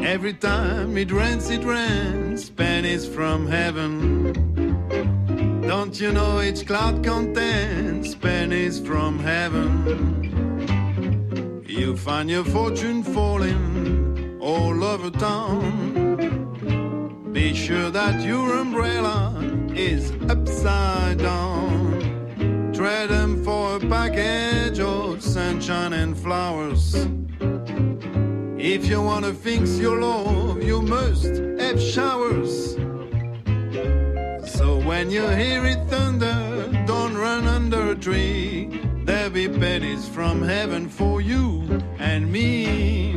Every 0.00 0.34
time 0.34 0.96
it 0.96 1.12
rains, 1.12 1.50
it 1.50 1.64
rains, 1.64 2.50
pennies 2.50 3.06
from 3.06 3.46
heaven. 3.46 4.57
Don't 5.68 6.00
you 6.00 6.10
know 6.12 6.40
each 6.40 6.66
cloud 6.66 7.04
contains 7.04 8.14
pennies 8.14 8.80
from 8.80 9.18
heaven? 9.18 9.68
You'll 11.68 11.94
find 11.94 12.30
your 12.30 12.44
fortune 12.44 13.02
falling 13.02 14.38
all 14.40 14.82
over 14.82 15.10
town. 15.10 16.22
Be 17.34 17.52
sure 17.52 17.90
that 17.90 18.22
your 18.22 18.56
umbrella 18.56 19.34
is 19.74 20.10
upside 20.30 21.18
down. 21.18 22.72
Trade 22.72 23.10
them 23.10 23.44
for 23.44 23.76
a 23.76 23.80
package 23.80 24.80
of 24.80 25.22
sunshine 25.22 25.92
and 25.92 26.16
flowers. 26.16 26.94
If 28.56 28.86
you 28.86 29.02
wanna 29.02 29.34
fix 29.34 29.78
your 29.78 30.00
love, 30.00 30.62
you 30.62 30.80
must 30.80 31.26
have 31.60 31.78
showers. 31.78 32.78
So 34.58 34.76
when 34.76 35.08
you 35.08 35.24
hear 35.28 35.64
it 35.66 35.86
thunder, 35.86 36.68
don't 36.84 37.16
run 37.16 37.46
under 37.46 37.92
a 37.92 37.94
tree. 37.94 38.82
There'll 39.04 39.30
be 39.30 39.48
pennies 39.48 40.08
from 40.08 40.42
heaven 40.42 40.88
for 40.88 41.20
you 41.20 41.62
and 42.00 42.32
me. 42.32 43.12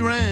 It 0.00 0.27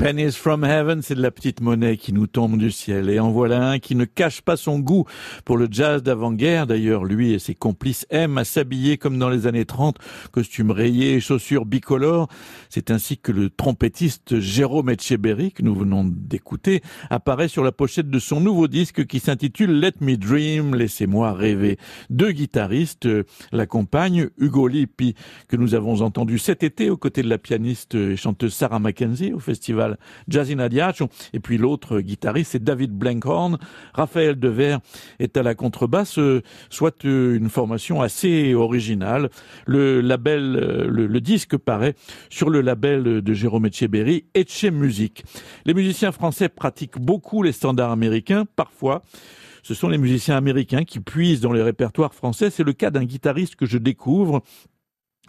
Pennies 0.00 0.32
from 0.32 0.64
Heaven, 0.64 1.02
c'est 1.02 1.14
de 1.14 1.20
la 1.20 1.30
petite 1.30 1.60
monnaie 1.60 1.98
qui 1.98 2.14
nous 2.14 2.26
tombe 2.26 2.56
du 2.56 2.70
ciel. 2.70 3.10
Et 3.10 3.20
en 3.20 3.30
voilà 3.30 3.68
un 3.68 3.78
qui 3.78 3.94
ne 3.94 4.06
cache 4.06 4.40
pas 4.40 4.56
son 4.56 4.78
goût 4.78 5.04
pour 5.44 5.58
le 5.58 5.68
jazz 5.70 6.02
d'avant-guerre. 6.02 6.66
D'ailleurs, 6.66 7.04
lui 7.04 7.34
et 7.34 7.38
ses 7.38 7.54
complices 7.54 8.06
aiment 8.08 8.38
à 8.38 8.44
s'habiller 8.44 8.96
comme 8.96 9.18
dans 9.18 9.28
les 9.28 9.46
années 9.46 9.66
30, 9.66 9.98
costumes 10.32 10.70
rayés, 10.70 11.20
chaussures 11.20 11.66
bicolores. 11.66 12.28
C'est 12.70 12.90
ainsi 12.90 13.18
que 13.18 13.30
le 13.30 13.50
trompettiste 13.50 14.40
Jérôme 14.40 14.88
Etcheberry, 14.88 15.52
que 15.52 15.62
nous 15.62 15.74
venons 15.74 16.06
d'écouter, 16.06 16.80
apparaît 17.10 17.48
sur 17.48 17.62
la 17.62 17.70
pochette 17.70 18.08
de 18.08 18.18
son 18.18 18.40
nouveau 18.40 18.68
disque 18.68 19.06
qui 19.06 19.20
s'intitule 19.20 19.80
Let 19.80 19.96
Me 20.00 20.16
Dream, 20.16 20.74
Laissez-moi 20.74 21.34
rêver. 21.34 21.76
Deux 22.08 22.32
guitaristes 22.32 23.06
l'accompagnent, 23.52 24.30
Hugo 24.38 24.66
Lippi, 24.66 25.14
que 25.46 25.56
nous 25.56 25.74
avons 25.74 26.00
entendu 26.00 26.38
cet 26.38 26.62
été 26.62 26.88
aux 26.88 26.96
côtés 26.96 27.22
de 27.22 27.28
la 27.28 27.36
pianiste 27.36 27.96
et 27.96 28.16
chanteuse 28.16 28.54
Sarah 28.54 28.78
Mackenzie 28.78 29.34
au 29.34 29.40
festival 29.40 29.89
Jazz 30.28 30.50
in 30.50 30.58
Et 31.32 31.40
puis 31.40 31.58
l'autre 31.58 32.00
guitariste, 32.00 32.52
c'est 32.52 32.62
David 32.62 32.92
Blankhorn. 32.92 33.58
Raphaël 33.94 34.38
Dever 34.38 34.78
est 35.18 35.36
à 35.36 35.42
la 35.42 35.54
contrebasse, 35.54 36.18
euh, 36.18 36.42
soit 36.68 37.04
euh, 37.04 37.36
une 37.36 37.48
formation 37.48 38.00
assez 38.00 38.54
originale. 38.54 39.30
Le 39.66 40.00
label, 40.00 40.56
euh, 40.56 40.88
le, 40.88 41.20
disque 41.20 41.56
paraît 41.56 41.94
sur 42.30 42.50
le 42.50 42.60
label 42.60 43.20
de 43.20 43.34
Jérôme 43.34 43.66
Etcheberry, 43.66 44.24
Etche 44.34 44.64
Music. 44.64 45.24
Les 45.66 45.74
musiciens 45.74 46.12
français 46.12 46.48
pratiquent 46.48 46.98
beaucoup 46.98 47.42
les 47.42 47.52
standards 47.52 47.90
américains, 47.90 48.46
parfois 48.56 49.02
ce 49.62 49.74
sont 49.74 49.88
les 49.88 49.98
musiciens 49.98 50.36
américains 50.36 50.84
qui 50.84 51.00
puisent 51.00 51.40
dans 51.42 51.52
les 51.52 51.62
répertoires 51.62 52.14
français. 52.14 52.48
C'est 52.48 52.64
le 52.64 52.72
cas 52.72 52.90
d'un 52.90 53.04
guitariste 53.04 53.56
que 53.56 53.66
je 53.66 53.78
découvre 53.78 54.42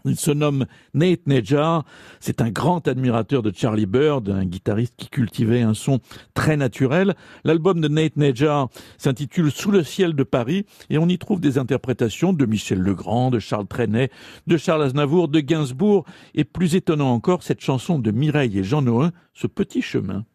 Il 0.06 0.18
se 0.18 0.32
nomme 0.32 0.66
Nate 0.94 1.28
Nedjar. 1.28 1.86
C'est 2.20 2.42
un 2.42 2.50
grand 2.50 2.88
admirateur 2.88 3.44
de 3.44 3.52
Charlie 3.56 3.86
Bird, 3.86 4.30
un 4.30 4.46
guitariste 4.46 4.96
qui 4.98 5.10
cultivait 5.10 5.62
un 5.62 5.74
son 5.74 6.00
très 6.34 6.58
naturel. 6.58 7.16
L'album 7.44 7.82
de 7.82 7.88
Nate 7.88 8.18
Nedjar 8.18 8.70
s'intitule 8.98 9.52
Sous 9.52 9.72
le 9.72 9.84
ciel 9.84 10.14
de 10.14 10.24
Paris 10.24 10.66
et 10.90 10.98
on 10.98 11.08
y 11.08 11.18
trouve 11.18 11.40
des 11.40 11.58
interprétations 11.58 12.34
de 12.34 12.46
Michel 12.46 12.80
Legrand, 12.80 13.32
de 13.32 13.40
Charles 13.40 13.68
Trenet, 13.68 14.10
de 14.48 14.58
Charles 14.58 14.84
Aznavour, 14.84 15.28
de 15.28 15.40
Gainsbourg 15.40 16.06
et 16.34 16.44
plus 16.44 16.76
étonnant 16.76 17.12
encore 17.12 17.44
cette 17.44 17.62
chanson 17.62 18.00
de 18.00 18.12
Mireille 18.12 18.60
et 18.60 18.64
Jean 18.64 18.82
Noël, 18.82 19.12
Ce 19.34 19.48
petit 19.48 19.82
chemin. 19.82 20.26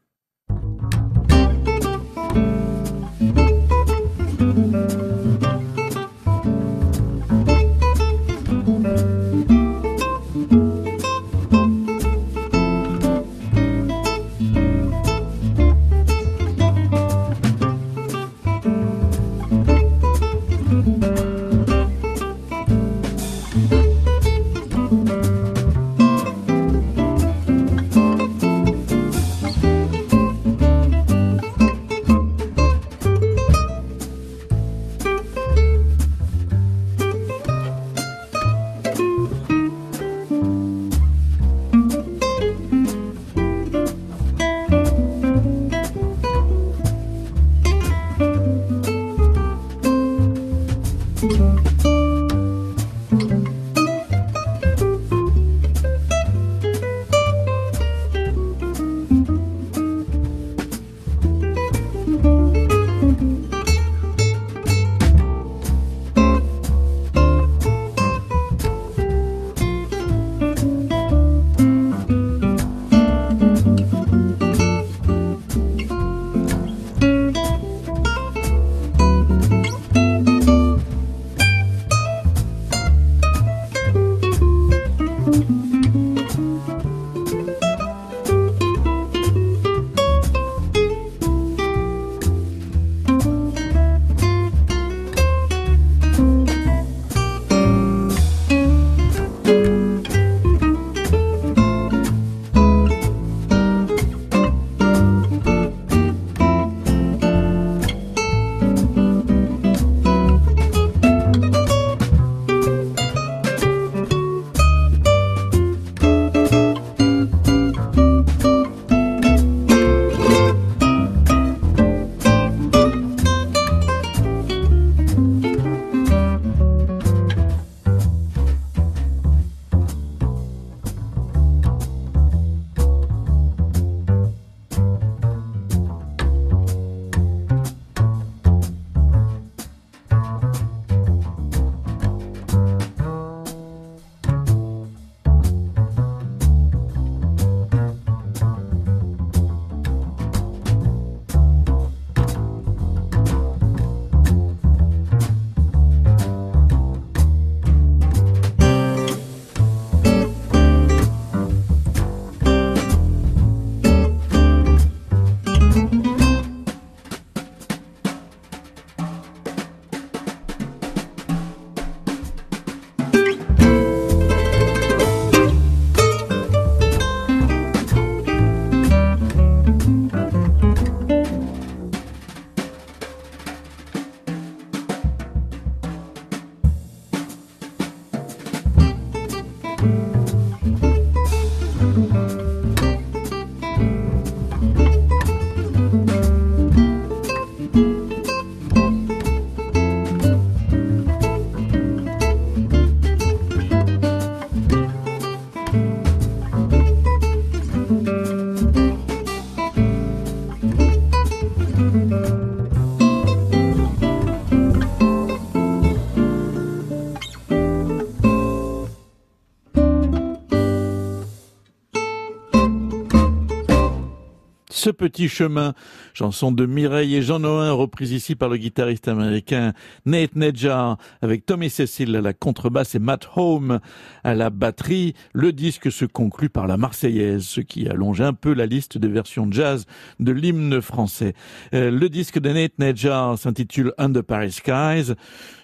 Ce 224.87 224.93
petit 224.93 225.29
chemin, 225.29 225.75
chanson 226.15 226.53
de 226.53 226.65
Mireille 226.65 227.17
et 227.17 227.23
Jean 227.23 227.41
Noin, 227.41 227.73
reprise 227.73 228.13
ici 228.13 228.37
par 228.37 228.49
le 228.49 228.57
guitariste 228.57 229.09
américain 229.09 229.73
Nate 230.05 230.37
Nedjar, 230.37 230.97
avec 231.23 231.45
Tommy 231.45 231.71
Cecil 231.71 232.15
à 232.15 232.21
la 232.21 232.33
contrebasse 232.33 232.95
et 232.95 233.01
Matt 233.01 233.29
Home 233.35 233.81
à 234.23 234.37
la 234.37 234.49
batterie. 234.49 235.15
Le 235.33 235.53
disque 235.53 235.91
se 235.91 236.05
conclut 236.05 236.51
par 236.51 236.69
la 236.69 236.77
Marseillaise, 236.77 237.43
ce 237.43 237.61
qui 237.61 237.89
allonge 237.89 238.21
un 238.21 238.33
peu 238.33 238.55
la 238.55 238.67
liste 238.67 238.97
des 238.97 239.09
versions 239.09 239.51
jazz 239.51 239.87
de 240.21 240.31
l'hymne 240.31 240.81
français. 240.81 241.35
Euh, 241.75 241.91
le 241.91 242.09
disque 242.09 242.39
de 242.39 242.51
Nate 242.51 242.79
Nedjar 242.79 243.37
s'intitule 243.37 243.93
Under 243.99 244.23
Paris 244.23 244.53
Skies. 244.53 245.15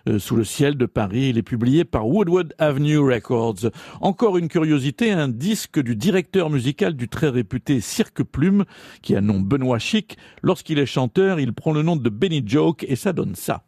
Euh, 0.09 0.18
sous 0.18 0.35
le 0.35 0.43
ciel 0.43 0.77
de 0.77 0.87
Paris. 0.87 1.29
Il 1.29 1.39
est 1.39 1.45
publié 1.45 1.85
par 1.85 2.09
Woodward 2.09 2.55
Avenue 2.59 2.99
Records. 2.99 3.70
Encore 4.01 4.37
une 4.37 4.49
curiosité, 4.49 5.12
un 5.12 5.29
disque 5.29 5.81
du 5.81 5.95
directeur 5.95 6.51
musical 6.51 6.95
du 6.95 7.09
très 7.09 7.29
réputé 7.29 7.81
Cirque 7.81 8.25
Plume, 8.25 8.64
qui 9.03 9.11
a 9.16 9.20
nom 9.20 9.40
Benoît 9.40 9.78
Chic. 9.78 10.16
Lorsqu'il 10.42 10.78
est 10.78 10.86
chanteur, 10.86 11.40
il 11.40 11.52
prend 11.52 11.72
le 11.72 11.82
nom 11.82 11.96
de 11.96 12.08
Benny 12.08 12.42
Joke 12.46 12.84
et 12.88 12.96
ça 12.96 13.12
donne 13.12 13.34
ça. 13.34 13.62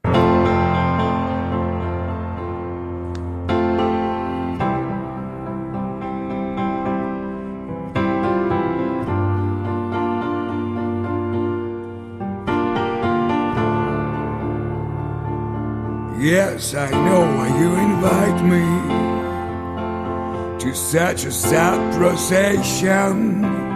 Yes, 16.21 16.73
I 16.73 16.91
know 16.91 17.21
why 17.37 17.49
you 17.61 17.71
invite 17.75 18.43
me. 18.45 19.05
to 20.65 20.75
such 20.75 21.27
a 21.27 21.31
sad 21.31 21.95
procession. 21.95 23.74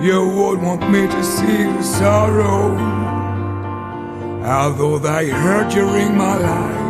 You 0.00 0.28
would 0.28 0.60
want 0.60 0.90
me 0.90 1.06
to 1.06 1.24
see 1.24 1.64
the 1.64 1.82
sorrow, 1.82 2.76
although 4.44 4.98
they 4.98 5.30
hurt 5.30 5.72
during 5.72 6.14
my 6.14 6.36
life. 6.36 6.86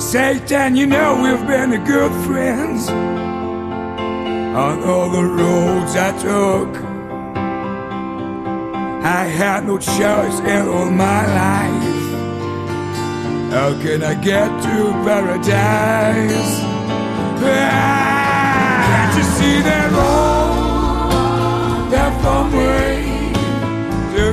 Satan, 0.00 0.74
you 0.74 0.86
know 0.86 1.22
we've 1.22 1.46
been 1.46 1.84
good 1.84 2.10
friends 2.26 2.88
on 4.56 4.82
all 4.82 5.08
the 5.08 5.22
roads 5.22 5.94
I 5.94 6.10
took. 6.18 6.74
I 9.04 9.26
had 9.26 9.64
no 9.64 9.78
choice 9.78 10.40
in 10.40 10.68
all 10.68 10.90
my 10.90 11.24
life. 11.42 12.06
How 13.52 13.80
can 13.80 14.02
I 14.02 14.14
get 14.14 14.48
to 14.48 14.92
paradise? 15.04 16.60
Ah, 17.42 18.82
can't 18.86 19.16
you 19.16 19.22
see 19.38 19.62
that 19.62 19.92
way 22.54 23.32
to 24.14 24.24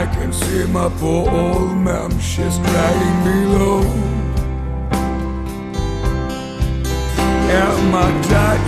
I 0.01 0.05
can 0.13 0.31
see 0.31 0.65
my 0.67 0.87
poor 0.99 1.29
old 1.29 1.75
mom, 1.77 2.11
she's 2.19 2.57
crying 2.57 3.23
below. 3.23 4.08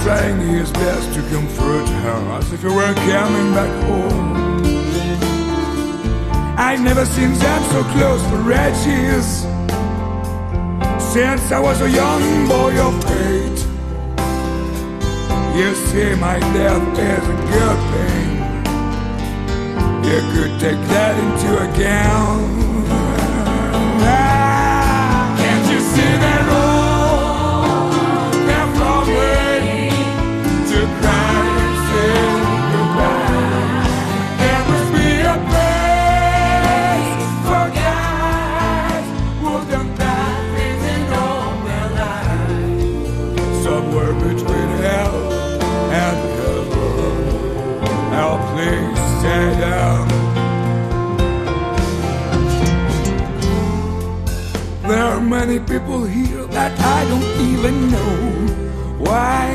Trying 0.04 0.40
his 0.40 0.72
best 0.72 1.14
to 1.14 1.22
comfort 1.30 1.88
her 1.88 2.20
as 2.38 2.52
if 2.52 2.62
he 2.62 2.68
were 2.68 2.94
coming 2.94 3.54
back 3.54 3.84
home. 3.86 4.32
I've 6.58 6.82
never 6.82 7.06
seen 7.06 7.34
them 7.34 7.64
so 7.72 7.84
close 7.94 8.24
for 8.30 8.52
edges 8.52 9.46
since 11.14 11.52
I 11.52 11.60
was 11.60 11.82
a 11.82 11.90
young 11.90 12.48
boy 12.48 12.74
of 12.80 12.96
eight. 13.22 13.60
You 15.58 15.76
see, 15.76 16.16
my 16.16 16.40
death 16.40 16.98
is 16.98 17.26
a 17.28 17.38
good 17.54 17.80
thing. 17.92 18.32
You 20.08 20.20
could 20.34 20.60
take 20.60 20.82
that 20.94 21.14
into 21.24 21.50
account. 21.66 22.61
People 55.72 56.04
here 56.04 56.46
that 56.48 56.78
I 56.78 57.00
don't 57.12 57.32
even 57.50 57.76
know 57.92 58.16
why. 59.06 59.46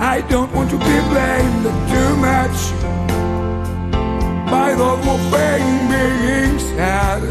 I 0.00 0.20
don't 0.28 0.52
want 0.52 0.68
to 0.70 0.76
be 0.76 0.98
blamed 1.12 1.64
too 1.92 2.12
much 2.28 2.58
by 4.52 4.74
the 4.82 4.90
whole 5.02 5.22
thing 5.32 5.64
being 5.92 6.58
sad. 6.58 7.22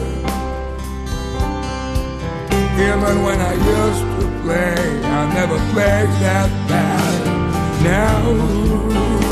Even 2.87 3.15
when 3.25 3.39
I 3.51 3.53
used 3.77 4.05
to 4.17 4.25
play, 4.41 4.75
I 5.19 5.33
never 5.35 5.57
played 5.71 6.09
that. 6.23 6.66
Now, 7.87 9.26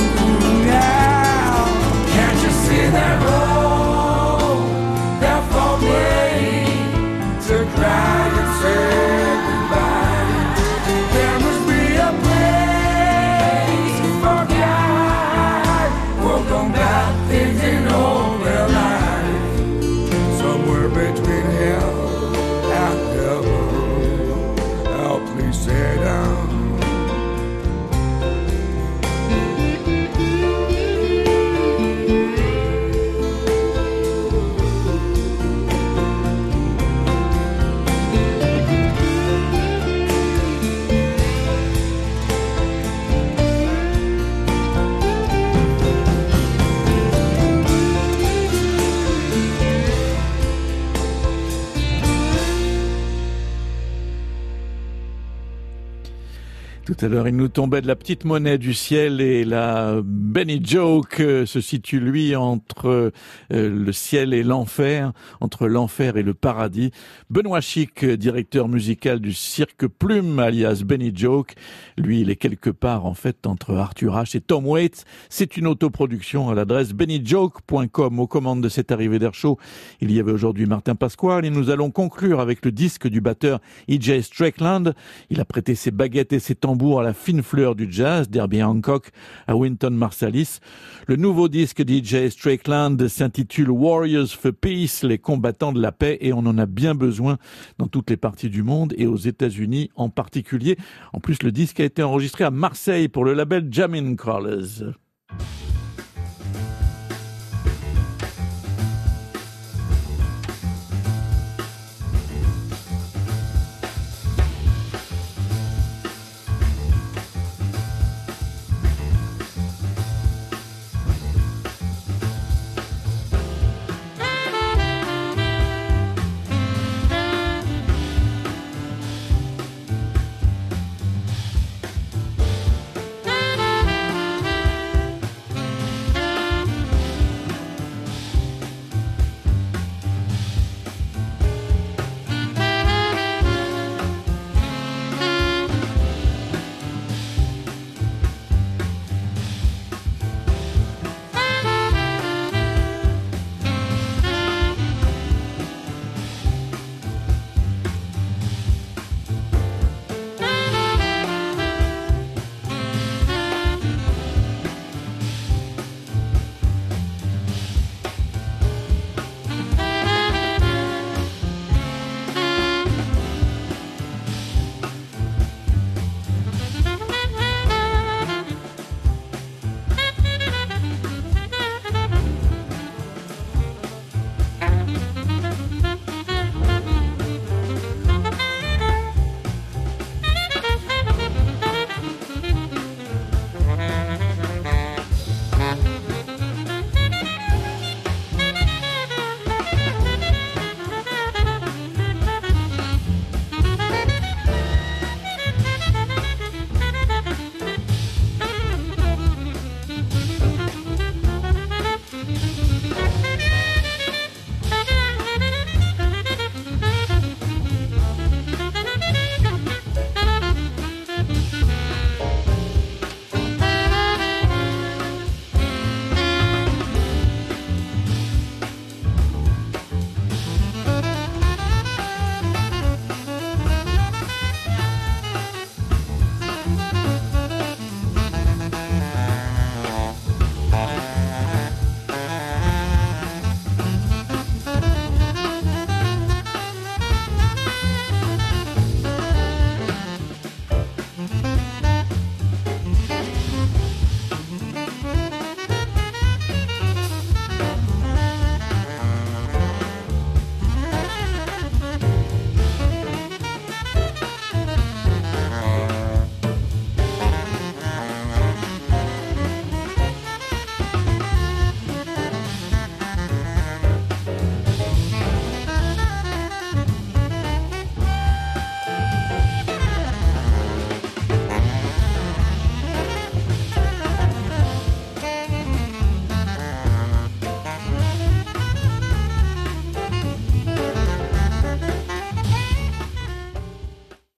Tout 56.97 57.07
à 57.07 57.09
l'heure, 57.09 57.27
il 57.27 57.35
nous 57.35 57.49
tombait 57.49 57.81
de 57.81 57.87
la 57.87 57.97
petite 57.97 58.23
monnaie 58.23 58.57
du 58.57 58.73
ciel 58.73 59.19
et 59.19 59.43
la 59.43 59.99
Benny 60.01 60.61
Joke 60.63 61.19
euh, 61.19 61.45
se 61.45 61.59
situe, 61.59 61.99
lui, 61.99 62.37
entre 62.37 62.87
euh, 62.87 63.11
le 63.49 63.91
ciel 63.91 64.33
et 64.33 64.43
l'enfer, 64.43 65.11
entre 65.41 65.67
l'enfer 65.67 66.15
et 66.15 66.23
le 66.23 66.33
paradis. 66.33 66.91
Benoît 67.29 67.59
Chic, 67.59 68.05
directeur 68.05 68.69
musical 68.69 69.19
du 69.19 69.33
Cirque 69.33 69.87
Plume, 69.87 70.39
alias 70.39 70.83
Benny 70.85 71.11
Joke, 71.13 71.55
lui, 71.97 72.21
il 72.21 72.29
est 72.29 72.37
quelque 72.37 72.69
part, 72.69 73.05
en 73.05 73.13
fait, 73.13 73.45
entre 73.45 73.75
Arthur 73.75 74.15
H 74.15 74.37
et 74.37 74.41
Tom 74.41 74.65
Waits. 74.65 75.03
C'est 75.27 75.57
une 75.57 75.67
autoproduction 75.67 76.49
à 76.49 76.55
l'adresse 76.55 76.93
bennyjoke.com. 76.93 78.19
Aux 78.19 78.27
commandes 78.27 78.61
de 78.61 78.69
cette 78.69 78.93
arrivée 78.93 79.19
d'air 79.19 79.33
chaud, 79.33 79.57
il 79.99 80.13
y 80.13 80.19
avait 80.21 80.31
aujourd'hui 80.31 80.65
Martin 80.65 80.95
Pasquale 80.95 81.43
et 81.43 81.49
nous 81.49 81.69
allons 81.69 81.91
conclure 81.91 82.39
avec 82.39 82.63
le 82.63 82.71
disque 82.71 83.09
du 83.09 83.19
batteur 83.19 83.59
E.J. 83.89 84.23
Strickland. 84.23 84.93
Il 85.29 85.41
a 85.41 85.45
prêté 85.45 85.75
ses 85.75 85.91
baguettes 85.91 86.31
et 86.31 86.39
ses 86.39 86.55
tambours 86.55 86.84
à 86.93 87.03
la 87.03 87.13
fine 87.13 87.41
fleur 87.41 87.75
du 87.75 87.87
jazz, 87.89 88.29
d'Herbie 88.29 88.61
Hancock 88.61 89.09
à 89.47 89.55
Wynton 89.55 89.89
Marsalis. 89.89 90.59
Le 91.07 91.15
nouveau 91.15 91.49
disque 91.49 91.81
d'E.J. 91.83 92.29
Strickland 92.29 93.07
s'intitule 93.07 93.71
Warriors 93.71 94.27
for 94.27 94.53
Peace, 94.53 95.03
les 95.03 95.17
combattants 95.17 95.73
de 95.73 95.81
la 95.81 95.91
paix, 95.91 96.17
et 96.21 96.31
on 96.31 96.39
en 96.39 96.57
a 96.57 96.65
bien 96.67 96.93
besoin 96.93 97.37
dans 97.79 97.87
toutes 97.87 98.09
les 98.11 98.17
parties 98.17 98.49
du 98.49 98.61
monde 98.61 98.93
et 98.97 99.07
aux 99.07 99.17
États-Unis 99.17 99.89
en 99.95 100.09
particulier. 100.09 100.77
En 101.11 101.19
plus, 101.19 101.41
le 101.41 101.51
disque 101.51 101.79
a 101.79 101.85
été 101.85 102.03
enregistré 102.03 102.43
à 102.43 102.51
Marseille 102.51 103.07
pour 103.07 103.25
le 103.25 103.33
label 103.33 103.67
Jamin 103.71 104.15
Crawlers. 104.15 104.93